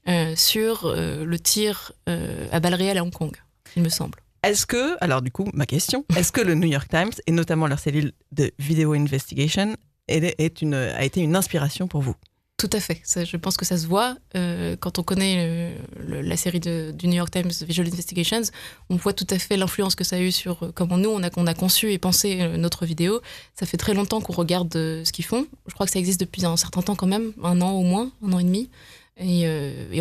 euh, 0.09 0.35
sur 0.37 0.87
euh, 0.87 1.25
le 1.25 1.39
tir 1.39 1.93
euh, 2.09 2.47
à 2.53 2.61
balles 2.61 2.75
réelles 2.75 2.99
à 2.99 3.03
Hong 3.03 3.13
Kong, 3.13 3.37
il 3.77 3.83
me 3.83 3.89
semble. 3.89 4.19
Est-ce 4.43 4.65
que, 4.67 4.97
alors 5.03 5.21
du 5.21 5.31
coup, 5.31 5.47
ma 5.53 5.67
question, 5.67 6.05
est-ce 6.17 6.33
que 6.33 6.41
le 6.41 6.55
New 6.55 6.69
York 6.69 6.89
Times, 6.89 7.13
et 7.27 7.33
notamment 7.33 7.67
leur 7.67 7.79
cellule 7.79 8.13
de 8.33 8.51
Video 8.59 8.95
Investigation, 8.95 9.77
est, 10.09 10.35
est 10.41 10.63
une, 10.63 10.75
a 10.75 11.05
été 11.05 11.21
une 11.21 11.37
inspiration 11.37 11.87
pour 11.87 12.01
vous? 12.01 12.15
Tout 12.61 12.69
à 12.75 12.81
fait. 12.81 13.01
Je 13.07 13.39
pense 13.39 13.57
que 13.57 13.65
ça 13.65 13.79
se 13.79 13.87
voit 13.87 14.17
euh, 14.37 14.77
quand 14.79 14.99
on 14.99 15.03
connaît 15.03 15.37
euh, 15.39 16.23
la 16.23 16.37
série 16.37 16.61
de- 16.61 16.93
du 16.95 17.09
New 17.09 17.15
York 17.15 17.31
Times 17.31 17.51
Visual 17.63 17.87
Investigations. 17.87 18.43
On 18.91 18.97
voit 18.97 19.15
tout 19.15 19.27
à 19.31 19.39
fait 19.39 19.57
l'influence 19.57 19.95
que 19.95 20.05
ça 20.05 20.17
a 20.17 20.21
eu 20.21 20.31
sur 20.31 20.63
euh, 20.63 20.71
comment 20.75 20.99
nous 20.99 21.09
on 21.09 21.23
a, 21.23 21.31
on 21.39 21.47
a 21.47 21.55
conçu 21.55 21.91
et 21.91 21.97
pensé 21.97 22.47
notre 22.59 22.85
vidéo. 22.85 23.23
Ça 23.59 23.65
fait 23.65 23.79
très 23.79 23.95
longtemps 23.95 24.21
qu'on 24.21 24.35
regarde 24.35 24.75
ce 24.75 25.11
qu'ils 25.11 25.25
font. 25.25 25.47
Je 25.69 25.73
crois 25.73 25.87
que 25.87 25.93
ça 25.93 25.99
existe 25.99 26.21
depuis 26.21 26.45
un 26.45 26.59
certain 26.59 26.83
temps 26.83 26.97
quand 26.97 27.07
même, 27.07 27.33
un 27.43 27.63
an 27.63 27.71
au 27.71 27.83
moins, 27.83 28.13
un 28.23 28.35
an 28.35 28.39
et 28.39 28.45
demi, 28.45 28.69
et, 29.17 29.47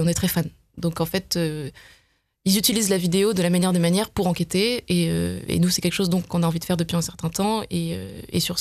on 0.02 0.08
est 0.08 0.14
très 0.14 0.28
fan. 0.28 0.50
Donc 0.78 1.00
en 1.00 1.06
fait. 1.06 1.40
ils 2.44 2.58
utilisent 2.58 2.90
la 2.90 2.98
vidéo 2.98 3.32
de 3.32 3.42
la 3.42 3.50
manière 3.50 3.72
des 3.72 3.80
manières 3.80 4.10
pour 4.10 4.28
enquêter 4.28 4.84
et, 4.90 5.60
nous 5.60 5.70
c'est 5.70 5.80
quelque 5.80 5.94
chose 5.94 6.10
qu'on 6.28 6.44
a 6.44 6.48
envie 6.48 6.60
de 6.60 6.66
faire 6.66 6.78
depuis 6.78 6.98
un 6.98 7.02
certain 7.02 7.30
temps 7.30 7.64
et, 7.72 7.98
sur, 8.42 8.58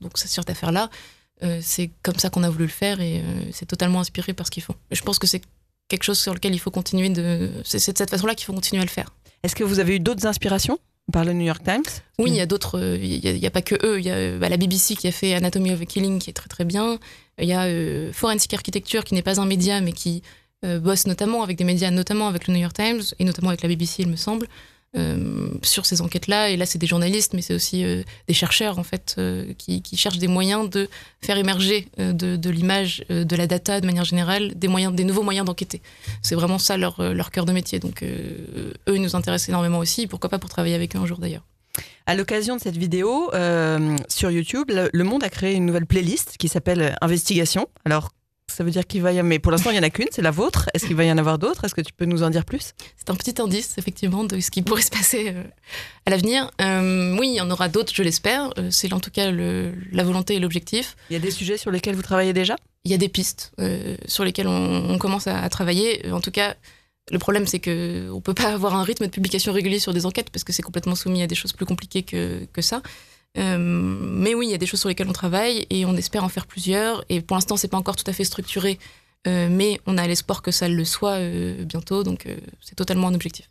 donc, 0.00 0.18
sur 0.18 0.28
cette 0.28 0.50
affaire 0.50 0.70
là 0.70 0.88
c'est 1.60 1.90
comme 2.02 2.16
ça 2.16 2.30
qu'on 2.30 2.42
a 2.42 2.50
voulu 2.50 2.64
le 2.64 2.70
faire 2.70 3.00
et 3.00 3.18
euh, 3.20 3.22
c'est 3.52 3.66
totalement 3.66 4.00
inspiré 4.00 4.32
par 4.32 4.46
ce 4.46 4.50
qu'ils 4.50 4.62
font. 4.62 4.74
Je 4.90 5.02
pense 5.02 5.18
que 5.18 5.26
c'est 5.26 5.42
quelque 5.88 6.04
chose 6.04 6.18
sur 6.18 6.34
lequel 6.34 6.54
il 6.54 6.58
faut 6.58 6.70
continuer 6.70 7.08
de. 7.10 7.50
C'est 7.64 7.78
de 7.92 7.98
cette 7.98 8.10
façon-là 8.10 8.34
qu'il 8.34 8.46
faut 8.46 8.52
continuer 8.52 8.82
à 8.82 8.84
le 8.84 8.90
faire. 8.90 9.14
Est-ce 9.42 9.54
que 9.54 9.64
vous 9.64 9.78
avez 9.78 9.96
eu 9.96 10.00
d'autres 10.00 10.26
inspirations 10.26 10.78
par 11.12 11.24
le 11.24 11.32
New 11.32 11.46
York 11.46 11.62
Times? 11.64 11.82
Oui, 12.18 12.30
il 12.30 12.36
y 12.36 12.40
a 12.40 12.46
d'autres. 12.46 12.78
euh, 12.78 12.98
Il 13.00 13.34
n'y 13.38 13.46
a, 13.46 13.50
pas 13.50 13.62
que 13.62 13.74
eux. 13.84 13.98
Il 13.98 14.04
y 14.06 14.10
a 14.10 14.14
euh, 14.14 14.38
bah, 14.38 14.48
la 14.48 14.56
BBC 14.56 14.96
qui 14.96 15.08
a 15.08 15.12
fait 15.12 15.34
Anatomy 15.34 15.72
of 15.72 15.80
a 15.80 15.86
Killing 15.86 16.18
qui 16.18 16.30
est 16.30 16.34
très 16.34 16.48
très 16.48 16.64
bien. 16.64 16.98
Il 17.40 17.48
y 17.48 17.52
a 17.52 17.64
euh, 17.64 18.12
Forensic 18.12 18.52
Architecture 18.52 19.04
qui 19.04 19.14
n'est 19.14 19.22
pas 19.22 19.40
un 19.40 19.46
média 19.46 19.80
mais 19.80 19.92
qui 19.92 20.22
euh, 20.64 20.78
bosse 20.78 21.06
notamment 21.06 21.42
avec 21.42 21.56
des 21.56 21.64
médias, 21.64 21.90
notamment 21.90 22.28
avec 22.28 22.46
le 22.46 22.52
New 22.54 22.60
York 22.60 22.74
Times 22.74 23.00
et 23.18 23.24
notamment 23.24 23.48
avec 23.48 23.62
la 23.62 23.68
BBC, 23.68 24.02
il 24.02 24.08
me 24.08 24.16
semble. 24.16 24.46
Euh, 24.96 25.48
sur 25.62 25.86
ces 25.86 26.00
enquêtes-là. 26.00 26.50
Et 26.50 26.56
là, 26.56 26.66
c'est 26.66 26.78
des 26.78 26.88
journalistes, 26.88 27.32
mais 27.32 27.42
c'est 27.42 27.54
aussi 27.54 27.84
euh, 27.84 28.02
des 28.26 28.34
chercheurs, 28.34 28.80
en 28.80 28.82
fait, 28.82 29.14
euh, 29.18 29.52
qui, 29.56 29.82
qui 29.82 29.96
cherchent 29.96 30.18
des 30.18 30.26
moyens 30.26 30.68
de 30.68 30.88
faire 31.20 31.36
émerger 31.36 31.86
de, 31.96 32.50
l'image, 32.50 33.04
de 33.08 33.36
la 33.36 33.46
data 33.46 33.80
de 33.80 33.86
manière 33.86 34.04
générale, 34.04 34.52
des, 34.56 34.66
moyens, 34.66 34.92
des 34.92 35.04
nouveaux 35.04 35.22
moyens 35.22 35.46
d'enquêter. 35.46 35.80
C'est 36.22 36.34
vraiment 36.34 36.58
ça 36.58 36.76
leur, 36.76 37.00
leur 37.14 37.30
cœur 37.30 37.44
de 37.44 37.52
métier. 37.52 37.78
Donc, 37.78 38.02
eux, 38.02 38.74
ils 38.88 39.00
nous 39.00 39.14
intéressent 39.14 39.50
énormément 39.50 39.78
aussi. 39.78 40.08
Pourquoi 40.08 40.28
pas 40.28 40.40
pour 40.40 40.50
travailler 40.50 40.74
avec 40.74 40.96
eux 40.96 40.98
un 40.98 41.06
jour 41.06 41.18
d'ailleurs. 41.18 41.44
À 42.06 42.16
l'occasion 42.16 42.56
de 42.56 42.60
cette 42.60 42.76
vidéo, 42.76 43.30
sur 44.08 44.30
YouTube, 44.30 44.70
Le 44.70 45.04
Monde 45.04 45.22
a 45.22 45.28
créé 45.28 45.54
une 45.54 45.66
nouvelle 45.66 45.86
playlist 45.86 46.36
qui 46.36 46.48
s'appelle 46.48 46.96
Investigation. 47.00 47.68
Alors, 47.84 48.10
ça 48.50 48.64
veut 48.64 48.70
dire 48.70 48.86
qu'il 48.86 49.02
va 49.02 49.12
y 49.12 49.18
avoir... 49.18 49.28
Mais 49.28 49.38
pour 49.38 49.52
l'instant, 49.52 49.70
il 49.70 49.74
n'y 49.74 49.78
en 49.78 49.82
a 49.82 49.90
qu'une, 49.90 50.08
c'est 50.10 50.22
la 50.22 50.30
vôtre. 50.30 50.68
Est-ce 50.74 50.86
qu'il 50.86 50.96
va 50.96 51.04
y 51.04 51.12
en 51.12 51.18
avoir 51.18 51.38
d'autres? 51.38 51.64
Est-ce 51.64 51.74
que 51.74 51.80
tu 51.80 51.92
peux 51.92 52.04
nous 52.04 52.22
en 52.22 52.30
dire 52.30 52.44
plus? 52.44 52.72
C'est 52.96 53.10
un 53.10 53.14
petit 53.14 53.40
indice, 53.40 53.74
effectivement, 53.78 54.24
de 54.24 54.38
ce 54.40 54.50
qui 54.50 54.62
pourrait 54.62 54.82
se 54.82 54.90
passer 54.90 55.32
euh, 55.34 55.42
à 56.06 56.10
l'avenir. 56.10 56.50
Euh, 56.60 57.16
oui, 57.18 57.28
il 57.28 57.36
y 57.36 57.40
en 57.40 57.50
aura 57.50 57.68
d'autres, 57.68 57.92
je 57.94 58.02
l'espère. 58.02 58.50
Euh, 58.58 58.68
c'est 58.70 58.92
en 58.92 59.00
tout 59.00 59.10
cas 59.10 59.30
le- 59.30 59.72
la 59.92 60.02
volonté 60.04 60.34
et 60.34 60.38
l'objectif. 60.40 60.96
Il 61.10 61.14
y 61.14 61.16
a 61.16 61.20
des 61.20 61.30
sujets 61.30 61.56
sur 61.56 61.70
lesquels 61.70 61.94
vous 61.94 62.02
travaillez 62.02 62.32
déjà? 62.32 62.56
Il 62.84 62.90
y 62.90 62.94
a 62.94 62.98
des 62.98 63.08
pistes 63.08 63.52
euh, 63.60 63.96
sur 64.06 64.24
lesquelles 64.24 64.48
on, 64.48 64.90
on 64.90 64.98
commence 64.98 65.26
à, 65.26 65.40
à 65.40 65.48
travailler. 65.48 66.10
En 66.10 66.20
tout 66.20 66.30
cas, 66.30 66.54
le 67.10 67.18
problème, 67.18 67.46
c'est 67.46 67.58
que 67.58 68.08
on 68.12 68.20
peut 68.20 68.34
pas 68.34 68.52
avoir 68.52 68.74
un 68.74 68.84
rythme 68.84 69.04
de 69.06 69.10
publication 69.10 69.52
régulier 69.52 69.78
sur 69.80 69.92
des 69.92 70.06
enquêtes 70.06 70.30
parce 70.30 70.44
que 70.44 70.52
c'est 70.52 70.62
complètement 70.62 70.94
soumis 70.94 71.22
à 71.22 71.26
des 71.26 71.34
choses 71.34 71.52
plus 71.52 71.66
compliquées 71.66 72.02
que, 72.02 72.46
que 72.52 72.62
ça. 72.62 72.82
Euh, 73.38 73.58
mais 73.58 74.34
oui, 74.34 74.48
il 74.48 74.50
y 74.50 74.54
a 74.54 74.58
des 74.58 74.66
choses 74.66 74.80
sur 74.80 74.88
lesquelles 74.88 75.08
on 75.08 75.12
travaille 75.12 75.66
et 75.70 75.84
on 75.84 75.96
espère 75.96 76.24
en 76.24 76.28
faire 76.28 76.46
plusieurs. 76.46 77.04
Et 77.08 77.20
pour 77.20 77.36
l'instant, 77.36 77.56
c'est 77.56 77.68
pas 77.68 77.76
encore 77.76 77.96
tout 77.96 78.08
à 78.08 78.12
fait 78.12 78.24
structuré, 78.24 78.78
euh, 79.26 79.48
mais 79.50 79.80
on 79.86 79.98
a 79.98 80.06
l'espoir 80.06 80.42
que 80.42 80.50
ça 80.50 80.68
le 80.68 80.84
soit 80.84 81.18
euh, 81.18 81.64
bientôt. 81.64 82.02
Donc, 82.02 82.26
c'est 82.60 82.74
totalement 82.74 83.08
un 83.08 83.14
objectif. 83.14 83.48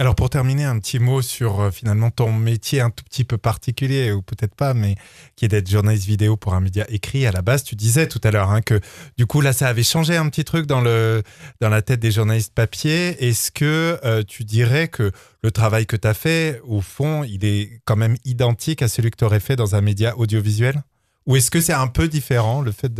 Alors 0.00 0.14
pour 0.14 0.30
terminer, 0.30 0.64
un 0.64 0.78
petit 0.78 1.00
mot 1.00 1.22
sur 1.22 1.60
euh, 1.60 1.70
finalement 1.72 2.12
ton 2.12 2.32
métier 2.32 2.80
un 2.80 2.90
tout 2.90 3.02
petit 3.02 3.24
peu 3.24 3.36
particulier, 3.36 4.12
ou 4.12 4.22
peut-être 4.22 4.54
pas, 4.54 4.72
mais 4.72 4.94
qui 5.34 5.44
est 5.44 5.48
d'être 5.48 5.68
journaliste 5.68 6.06
vidéo 6.06 6.36
pour 6.36 6.54
un 6.54 6.60
média 6.60 6.86
écrit. 6.88 7.26
À 7.26 7.32
la 7.32 7.42
base, 7.42 7.64
tu 7.64 7.74
disais 7.74 8.06
tout 8.06 8.20
à 8.22 8.30
l'heure 8.30 8.52
hein, 8.52 8.62
que 8.62 8.78
du 9.16 9.26
coup 9.26 9.40
là, 9.40 9.52
ça 9.52 9.66
avait 9.66 9.82
changé 9.82 10.16
un 10.16 10.28
petit 10.28 10.44
truc 10.44 10.66
dans, 10.66 10.80
le, 10.80 11.24
la 11.60 11.82
tête 11.82 11.98
des 11.98 12.12
journalistes 12.12 12.54
papier. 12.54 13.26
Est-ce 13.26 13.50
que 13.50 13.98
euh, 14.04 14.22
tu 14.22 14.44
dirais 14.44 14.86
que 14.86 15.10
le 15.42 15.50
travail 15.50 15.84
que 15.84 15.96
tu 15.96 16.06
as 16.06 16.14
fait, 16.14 16.60
au 16.62 16.80
fond, 16.80 17.24
il 17.24 17.44
est 17.44 17.80
quand 17.84 17.96
même 17.96 18.16
identique 18.24 18.82
à 18.82 18.88
celui 18.88 19.10
que 19.10 19.16
tu 19.16 19.24
aurais 19.24 19.40
fait 19.40 19.56
dans 19.56 19.74
un 19.74 19.80
média 19.80 20.16
audiovisuel? 20.16 20.84
Ou 21.26 21.34
est-ce 21.34 21.50
que 21.50 21.60
c'est 21.60 21.72
un 21.72 21.88
peu 21.88 22.06
différent 22.06 22.62
le 22.62 22.70
fait 22.70 22.92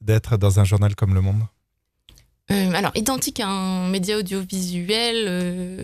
d'être 0.00 0.36
dans 0.36 0.60
un 0.60 0.64
journal 0.64 0.94
comme 0.94 1.12
Le 1.12 1.22
Monde? 1.22 1.42
Euh, 2.52 2.72
alors, 2.74 2.92
identique 2.94 3.40
à 3.40 3.48
un 3.48 3.88
média 3.88 4.16
audiovisuel, 4.16 5.24
euh, 5.28 5.82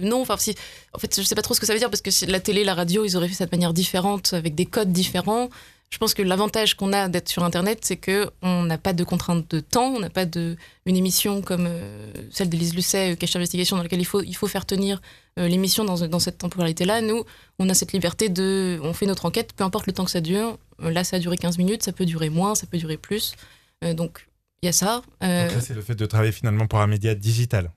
non. 0.00 0.22
Enfin, 0.22 0.36
si, 0.36 0.54
en 0.92 0.98
fait, 0.98 1.14
je 1.16 1.22
sais 1.22 1.34
pas 1.34 1.42
trop 1.42 1.54
ce 1.54 1.60
que 1.60 1.66
ça 1.66 1.72
veut 1.72 1.78
dire 1.78 1.90
parce 1.90 2.02
que 2.02 2.10
la 2.30 2.40
télé, 2.40 2.64
la 2.64 2.74
radio, 2.74 3.04
ils 3.04 3.16
auraient 3.16 3.28
fait 3.28 3.34
ça 3.34 3.46
de 3.46 3.50
manière 3.52 3.72
différente, 3.72 4.32
avec 4.32 4.54
des 4.54 4.66
codes 4.66 4.92
différents. 4.92 5.48
Je 5.90 5.98
pense 5.98 6.14
que 6.14 6.22
l'avantage 6.22 6.74
qu'on 6.74 6.92
a 6.92 7.08
d'être 7.08 7.28
sur 7.28 7.42
Internet, 7.42 7.80
c'est 7.82 7.96
que 7.96 8.30
on 8.42 8.62
n'a 8.62 8.78
pas 8.78 8.92
de 8.92 9.02
contraintes 9.02 9.50
de 9.50 9.58
temps, 9.58 9.88
on 9.88 9.98
n'a 9.98 10.08
pas 10.08 10.24
de 10.24 10.56
une 10.86 10.96
émission 10.96 11.42
comme 11.42 11.66
euh, 11.68 12.12
celle 12.30 12.48
d'Élise 12.48 12.76
Lucet, 12.76 13.12
euh, 13.12 13.16
Cache 13.16 13.34
Investigation, 13.34 13.76
dans 13.76 13.82
laquelle 13.82 14.00
il 14.00 14.06
faut 14.06 14.22
il 14.22 14.36
faut 14.36 14.46
faire 14.46 14.66
tenir 14.66 15.02
euh, 15.38 15.48
l'émission 15.48 15.84
dans, 15.84 16.06
dans 16.06 16.20
cette 16.20 16.38
temporalité-là. 16.38 17.00
Nous, 17.00 17.24
on 17.58 17.68
a 17.68 17.74
cette 17.74 17.92
liberté 17.92 18.28
de, 18.28 18.78
on 18.84 18.92
fait 18.92 19.06
notre 19.06 19.26
enquête, 19.26 19.52
peu 19.52 19.64
importe 19.64 19.88
le 19.88 19.92
temps 19.92 20.04
que 20.04 20.12
ça 20.12 20.20
dure. 20.20 20.58
Là, 20.78 21.02
ça 21.02 21.16
a 21.16 21.18
duré 21.18 21.36
15 21.36 21.58
minutes, 21.58 21.82
ça 21.82 21.92
peut 21.92 22.06
durer 22.06 22.30
moins, 22.30 22.54
ça 22.54 22.66
peut 22.68 22.78
durer 22.78 22.96
plus. 22.96 23.34
Donc, 23.82 24.26
il 24.62 24.66
y 24.66 24.68
a 24.68 24.72
ça. 24.72 25.02
Euh, 25.22 25.46
Donc 25.46 25.56
là, 25.56 25.60
c'est 25.60 25.74
le 25.74 25.82
fait 25.82 25.94
de 25.94 26.06
travailler 26.06 26.32
finalement 26.32 26.66
pour 26.66 26.80
un 26.80 26.86
média 26.86 27.14
digital. 27.14 27.72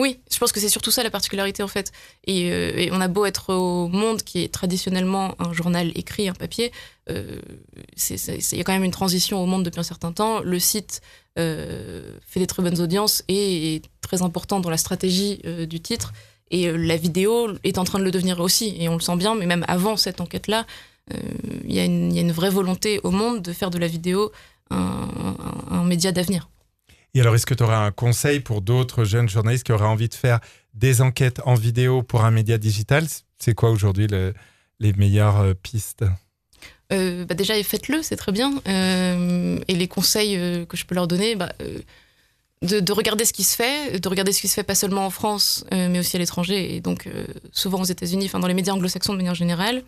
oui, 0.00 0.18
je 0.32 0.38
pense 0.38 0.50
que 0.52 0.58
c'est 0.58 0.68
surtout 0.68 0.90
ça 0.90 1.02
la 1.02 1.10
particularité 1.10 1.62
en 1.62 1.68
fait. 1.68 1.92
Et, 2.26 2.50
euh, 2.50 2.72
et 2.76 2.90
on 2.92 3.00
a 3.00 3.08
beau 3.08 3.26
être 3.26 3.54
au 3.54 3.88
Monde, 3.88 4.22
qui 4.22 4.42
est 4.42 4.52
traditionnellement 4.52 5.34
un 5.38 5.52
journal 5.52 5.92
écrit, 5.94 6.28
un 6.28 6.34
papier, 6.34 6.72
euh, 7.10 7.40
il 8.10 8.58
y 8.58 8.60
a 8.60 8.64
quand 8.64 8.72
même 8.72 8.84
une 8.84 8.90
transition 8.90 9.40
au 9.42 9.46
Monde 9.46 9.64
depuis 9.64 9.80
un 9.80 9.84
certain 9.84 10.12
temps. 10.12 10.40
Le 10.40 10.58
site 10.58 11.00
euh, 11.38 12.18
fait 12.26 12.40
des 12.40 12.46
très 12.46 12.62
bonnes 12.62 12.80
audiences 12.80 13.22
et 13.28 13.76
est 13.76 13.82
très 14.00 14.22
important 14.22 14.60
dans 14.60 14.70
la 14.70 14.78
stratégie 14.78 15.40
du 15.68 15.80
titre. 15.80 16.12
Et 16.50 16.70
la 16.70 16.96
vidéo 16.96 17.50
est 17.64 17.78
en 17.78 17.84
train 17.84 17.98
de 17.98 18.04
le 18.04 18.10
devenir 18.10 18.38
aussi, 18.40 18.76
et 18.78 18.88
on 18.88 18.94
le 18.94 19.00
sent 19.00 19.16
bien. 19.16 19.34
Mais 19.34 19.46
même 19.46 19.64
avant 19.66 19.96
cette 19.96 20.20
enquête-là, 20.20 20.66
y, 21.12 21.16
il 21.68 21.74
y 21.74 21.78
a 21.78 21.84
une 21.84 22.32
vraie 22.32 22.50
volonté 22.50 23.00
au 23.02 23.10
Monde 23.10 23.42
de 23.42 23.52
faire 23.52 23.70
de 23.70 23.78
la 23.78 23.86
vidéo 23.88 24.30
un, 24.74 25.08
un- 25.70 25.76
un 25.78 25.84
média 25.84 26.12
d'avenir. 26.12 26.48
Et 27.14 27.20
alors, 27.20 27.34
est-ce 27.34 27.46
que 27.46 27.54
tu 27.54 27.62
aurais 27.62 27.76
un 27.76 27.92
conseil 27.92 28.40
pour 28.40 28.60
d'autres 28.60 29.04
jeunes 29.04 29.28
journalistes 29.28 29.64
qui 29.64 29.72
auraient 29.72 29.84
envie 29.86 30.08
de 30.08 30.14
faire 30.14 30.40
des 30.74 31.00
enquêtes 31.00 31.40
en 31.44 31.54
vidéo 31.54 32.02
pour 32.02 32.24
un 32.24 32.30
média 32.32 32.58
digital? 32.58 33.06
C'est 33.38 33.54
quoi 33.54 33.70
aujourd'hui 33.70 34.08
le- 34.08 34.34
les 34.80 34.92
meilleures 34.94 35.38
euh, 35.38 35.54
pistes? 35.54 36.04
Euh, 36.92 37.24
bah 37.24 37.34
déjà, 37.34 37.54
faites-le, 37.62 38.02
c'est 38.02 38.16
très 38.16 38.32
bien. 38.32 38.52
Euh, 38.66 39.58
et 39.68 39.74
les 39.74 39.88
conseils 39.88 40.36
que 40.66 40.76
je 40.76 40.84
peux 40.84 40.94
leur 40.94 41.06
donner, 41.06 41.36
bah, 41.36 41.52
de, 42.62 42.80
de 42.80 42.92
regarder 42.92 43.24
ce 43.24 43.32
qui 43.32 43.44
se 43.44 43.54
fait, 43.56 44.00
de 44.00 44.08
regarder 44.08 44.32
ce 44.32 44.40
qui 44.40 44.48
se 44.48 44.54
fait 44.54 44.64
pas 44.64 44.74
seulement 44.74 45.06
en 45.06 45.10
France, 45.10 45.64
mais 45.70 45.98
aussi 45.98 46.16
à 46.16 46.18
l'étranger, 46.18 46.74
et 46.76 46.80
donc 46.80 47.08
souvent 47.52 47.80
aux 47.80 47.84
États-Unis, 47.84 48.26
enfin 48.26 48.38
dans 48.38 48.46
les 48.48 48.54
médias 48.54 48.72
anglo-saxons 48.74 49.12
de 49.12 49.18
manière 49.18 49.34
générale, 49.34 49.82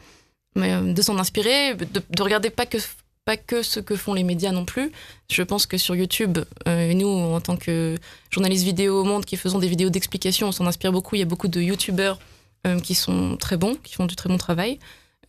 mais 0.56 0.80
de 0.80 1.02
s'en 1.02 1.18
inspirer, 1.18 1.74
de, 1.74 2.02
de 2.08 2.22
regarder 2.22 2.50
pas 2.50 2.66
que 2.66 2.78
pas 3.26 3.36
que 3.36 3.62
ce 3.62 3.80
que 3.80 3.96
font 3.96 4.14
les 4.14 4.22
médias 4.22 4.52
non 4.52 4.64
plus. 4.64 4.90
Je 5.28 5.42
pense 5.42 5.66
que 5.66 5.76
sur 5.76 5.94
YouTube, 5.94 6.38
euh, 6.66 6.90
et 6.90 6.94
nous, 6.94 7.08
en 7.08 7.40
tant 7.40 7.56
que 7.56 7.96
journalistes 8.30 8.64
vidéo 8.64 9.00
au 9.00 9.04
monde 9.04 9.26
qui 9.26 9.36
faisons 9.36 9.58
des 9.58 9.68
vidéos 9.68 9.90
d'explication, 9.90 10.48
on 10.48 10.52
s'en 10.52 10.66
inspire 10.66 10.92
beaucoup. 10.92 11.16
Il 11.16 11.18
y 11.18 11.22
a 11.22 11.26
beaucoup 11.26 11.48
de 11.48 11.60
YouTubeurs 11.60 12.18
euh, 12.66 12.80
qui 12.80 12.94
sont 12.94 13.36
très 13.36 13.56
bons, 13.56 13.74
qui 13.82 13.94
font 13.94 14.06
du 14.06 14.16
très 14.16 14.28
bon 14.28 14.38
travail. 14.38 14.78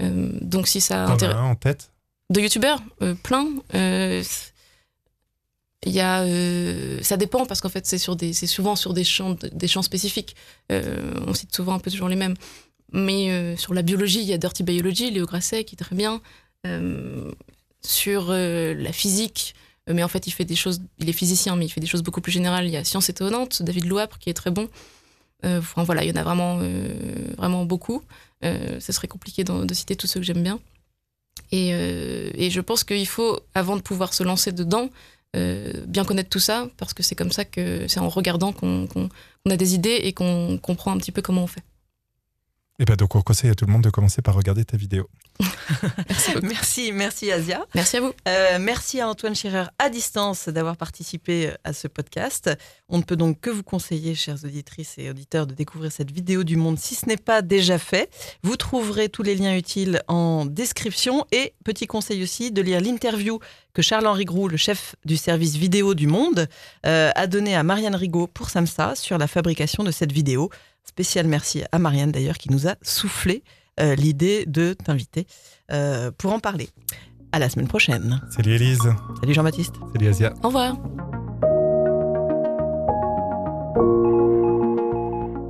Euh, 0.02 0.30
donc 0.42 0.68
si 0.68 0.80
ça 0.80 1.06
T'en 1.06 1.12
as 1.12 1.14
intéresse 1.16 1.36
un 1.36 1.44
en 1.44 1.56
tête? 1.56 1.92
De 2.30 2.40
youtubeurs 2.40 2.80
euh, 3.02 3.16
plein 3.16 3.48
il 5.86 5.92
y 5.92 6.02
a 6.02 6.24
ça 7.04 7.18
dépend 7.18 7.46
parce 7.46 7.62
qu'en 7.62 7.70
fait 7.70 7.86
c'est 7.86 7.98
sur 7.98 8.16
des 8.16 8.34
c'est 8.34 8.48
souvent 8.48 8.76
sur 8.76 8.94
des 8.94 9.04
champs 9.04 9.38
des 9.52 9.68
champs 9.68 9.84
spécifiques 9.84 10.36
on 10.70 11.34
cite 11.34 11.56
souvent 11.56 11.76
un 11.76 11.80
peu 11.80 11.90
toujours 11.90 12.10
les 12.10 12.16
mêmes 12.16 12.34
mais 12.92 13.56
sur 13.56 13.74
la 13.74 13.84
biologie 13.84 14.20
il 14.20 14.28
y 14.28 14.34
a 14.34 14.38
Dirty 14.38 14.64
Biology 14.64 15.12
Léo 15.12 15.26
Grasset 15.26 15.64
qui 15.64 15.76
est 15.76 15.78
très 15.78 15.96
bien 15.96 16.20
Euh, 16.66 17.32
sur 17.88 18.28
euh, 18.30 18.74
la 18.74 18.92
physique. 18.92 19.56
Euh, 19.90 19.94
mais 19.94 20.04
en 20.04 20.08
fait 20.08 20.28
il 20.28 20.32
fait 20.32 20.46
des 20.46 20.56
choses 20.56 20.82
il 21.00 21.10
est 21.10 21.14
physicien 21.14 21.56
mais 21.56 21.66
il 21.66 21.70
fait 21.70 21.80
des 21.80 21.88
choses 21.88 22.04
beaucoup 22.04 22.22
plus 22.22 22.32
générales. 22.32 22.66
Il 22.66 22.72
y 22.72 22.78
a 22.78 22.84
Science 22.84 23.10
étonnante 23.10 23.64
David 23.64 23.86
Louapre 23.86 24.20
qui 24.20 24.30
est 24.30 24.34
très 24.34 24.52
bon. 24.52 24.70
Euh, 25.46 25.60
enfin 25.60 25.84
voilà 25.84 26.04
il 26.04 26.10
y 26.10 26.12
en 26.12 26.16
a 26.16 26.24
vraiment 26.24 26.60
vraiment 27.38 27.66
beaucoup. 27.66 28.04
Ce 28.44 28.92
serait 28.92 29.08
compliqué 29.08 29.44
de, 29.44 29.66
de 29.66 29.74
citer 29.74 29.96
tous 29.96 30.08
ceux 30.08 30.20
que 30.20 30.26
j'aime 30.26 30.44
bien. 30.44 30.60
Et, 31.52 31.70
je 32.50 32.62
pense 32.62 32.84
qu'il 32.84 33.08
faut, 33.08 33.40
avant 33.56 33.76
de 33.76 33.82
pouvoir 33.82 34.14
se 34.14 34.24
lancer 34.24 34.52
dedans, 34.52 34.90
bien 35.34 36.06
connaître 36.06 36.30
tout 36.30 36.40
ça, 36.40 36.68
parce 36.78 36.94
que 36.94 37.02
c'est 37.02 37.16
comme 37.16 37.32
ça 37.32 37.46
que 37.46 37.88
c'est 37.88 38.00
en 38.00 38.10
regardant 38.10 38.54
qu'on 38.54 38.88
a 39.50 39.58
des 39.58 39.74
idées 39.74 40.00
et 40.04 40.14
qu'on 40.14 40.60
comprend 40.62 40.92
un 40.92 40.98
petit 40.98 41.12
peu 41.12 41.22
comment 41.24 41.44
on 41.44 41.48
fait. 41.48 41.64
Et 42.80 42.86
ben 42.86 42.96
donc 42.96 43.16
on 43.16 43.22
conseille 43.22 43.50
à 43.50 43.56
tout 43.56 43.66
le 43.66 43.72
monde 43.72 43.84
de 43.84 43.90
commencer 43.90 44.22
par 44.22 44.36
regarder 44.36 44.64
ta 44.64 44.78
vidéo. 44.78 45.10
Merci, 46.44 46.92
merci 46.92 47.32
Asia. 47.32 47.66
Merci 47.74 47.98
à 47.98 48.02
vous. 48.02 48.14
Euh, 48.28 48.58
merci 48.60 49.00
à 49.02 49.10
Antoine 49.10 49.36
Schirer 49.36 49.66
à 49.80 49.90
distance 49.90 50.48
d'avoir 50.50 50.78
participé 50.78 51.52
à 51.64 51.74
ce 51.74 51.88
podcast. 51.88 52.50
On 52.90 52.98
ne 53.00 53.04
peut 53.04 53.16
donc 53.16 53.40
que 53.40 53.50
vous 53.50 53.64
conseiller, 53.64 54.14
chères 54.16 54.44
auditrices 54.44 54.96
et 54.98 55.10
auditeurs, 55.10 55.48
de 55.48 55.54
découvrir 55.54 55.92
cette 55.92 56.12
vidéo 56.12 56.44
du 56.44 56.56
monde 56.56 56.78
si 56.78 56.96
ce 56.96 57.08
n'est 57.08 57.18
pas 57.18 57.42
déjà 57.42 57.80
fait. 57.80 58.10
Vous 58.44 58.58
trouverez 58.58 59.10
tous 59.10 59.24
les 59.24 59.36
liens 59.36 59.56
utiles 59.56 60.02
en 60.08 60.46
description 60.46 61.26
et 61.32 61.54
petit 61.64 61.88
conseil 61.88 62.22
aussi 62.24 62.52
de 62.52 62.62
lire 62.62 62.82
l'interview 62.82 63.40
que 63.74 63.82
Charles-Henri 63.82 64.26
Groux, 64.26 64.48
le 64.48 64.58
chef 64.58 64.96
du 65.06 65.18
service 65.18 65.56
vidéo 65.56 65.94
du 65.94 66.08
monde, 66.08 66.48
euh, 66.86 67.12
a 67.16 67.28
donné 67.28 67.56
à 67.56 67.64
Marianne 67.64 67.96
Rigaud 67.96 68.28
pour 68.28 68.50
Samsa 68.50 68.96
sur 68.96 69.18
la 69.18 69.28
fabrication 69.28 69.84
de 69.84 69.92
cette 69.92 70.12
vidéo. 70.12 70.50
Spécial 70.88 71.28
merci 71.28 71.64
à 71.72 71.80
Marianne 71.80 72.12
d'ailleurs 72.12 72.38
qui 72.38 72.52
nous 72.52 72.68
a 72.68 72.76
soufflé 72.82 73.44
euh, 73.80 73.96
l'idée 73.96 74.46
de 74.48 74.74
t'inviter 74.74 75.28
euh, 75.72 76.12
pour 76.18 76.34
en 76.34 76.40
parler. 76.40 76.70
À 77.32 77.40
la 77.40 77.50
semaine 77.50 77.68
prochaine. 77.68 78.22
Salut 78.32 78.54
Élise. 78.54 78.90
Salut 79.20 79.34
Jean-Baptiste. 79.34 79.76
Salut 79.94 80.08
Asia. 80.08 80.34
Au 80.44 80.48
revoir. 80.48 80.78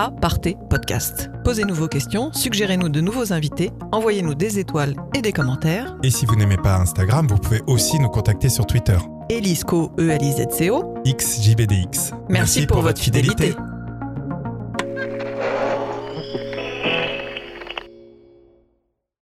Aparté 0.00 0.56
Podcast. 0.70 1.28
Posez-nous 1.42 1.74
vos 1.74 1.88
questions, 1.88 2.32
suggérez-nous 2.32 2.88
de 2.88 3.00
nouveaux 3.00 3.32
invités, 3.32 3.72
envoyez-nous 3.90 4.36
des 4.36 4.60
étoiles 4.60 4.94
et 5.12 5.22
des 5.22 5.32
commentaires. 5.32 5.96
Et 6.04 6.10
si 6.10 6.24
vous 6.24 6.36
n'aimez 6.36 6.56
pas 6.56 6.76
Instagram, 6.76 7.26
vous 7.26 7.38
pouvez 7.38 7.62
aussi 7.66 7.98
nous 7.98 8.08
contacter 8.08 8.48
sur 8.48 8.64
Twitter. 8.64 8.96
Elisco, 9.28 9.90
E-L-I-Z-C-O. 9.98 10.94
XJBDX. 11.04 12.12
Merci, 12.28 12.68
pour, 12.68 12.82
votre 12.82 13.00
fidélité. 13.00 13.56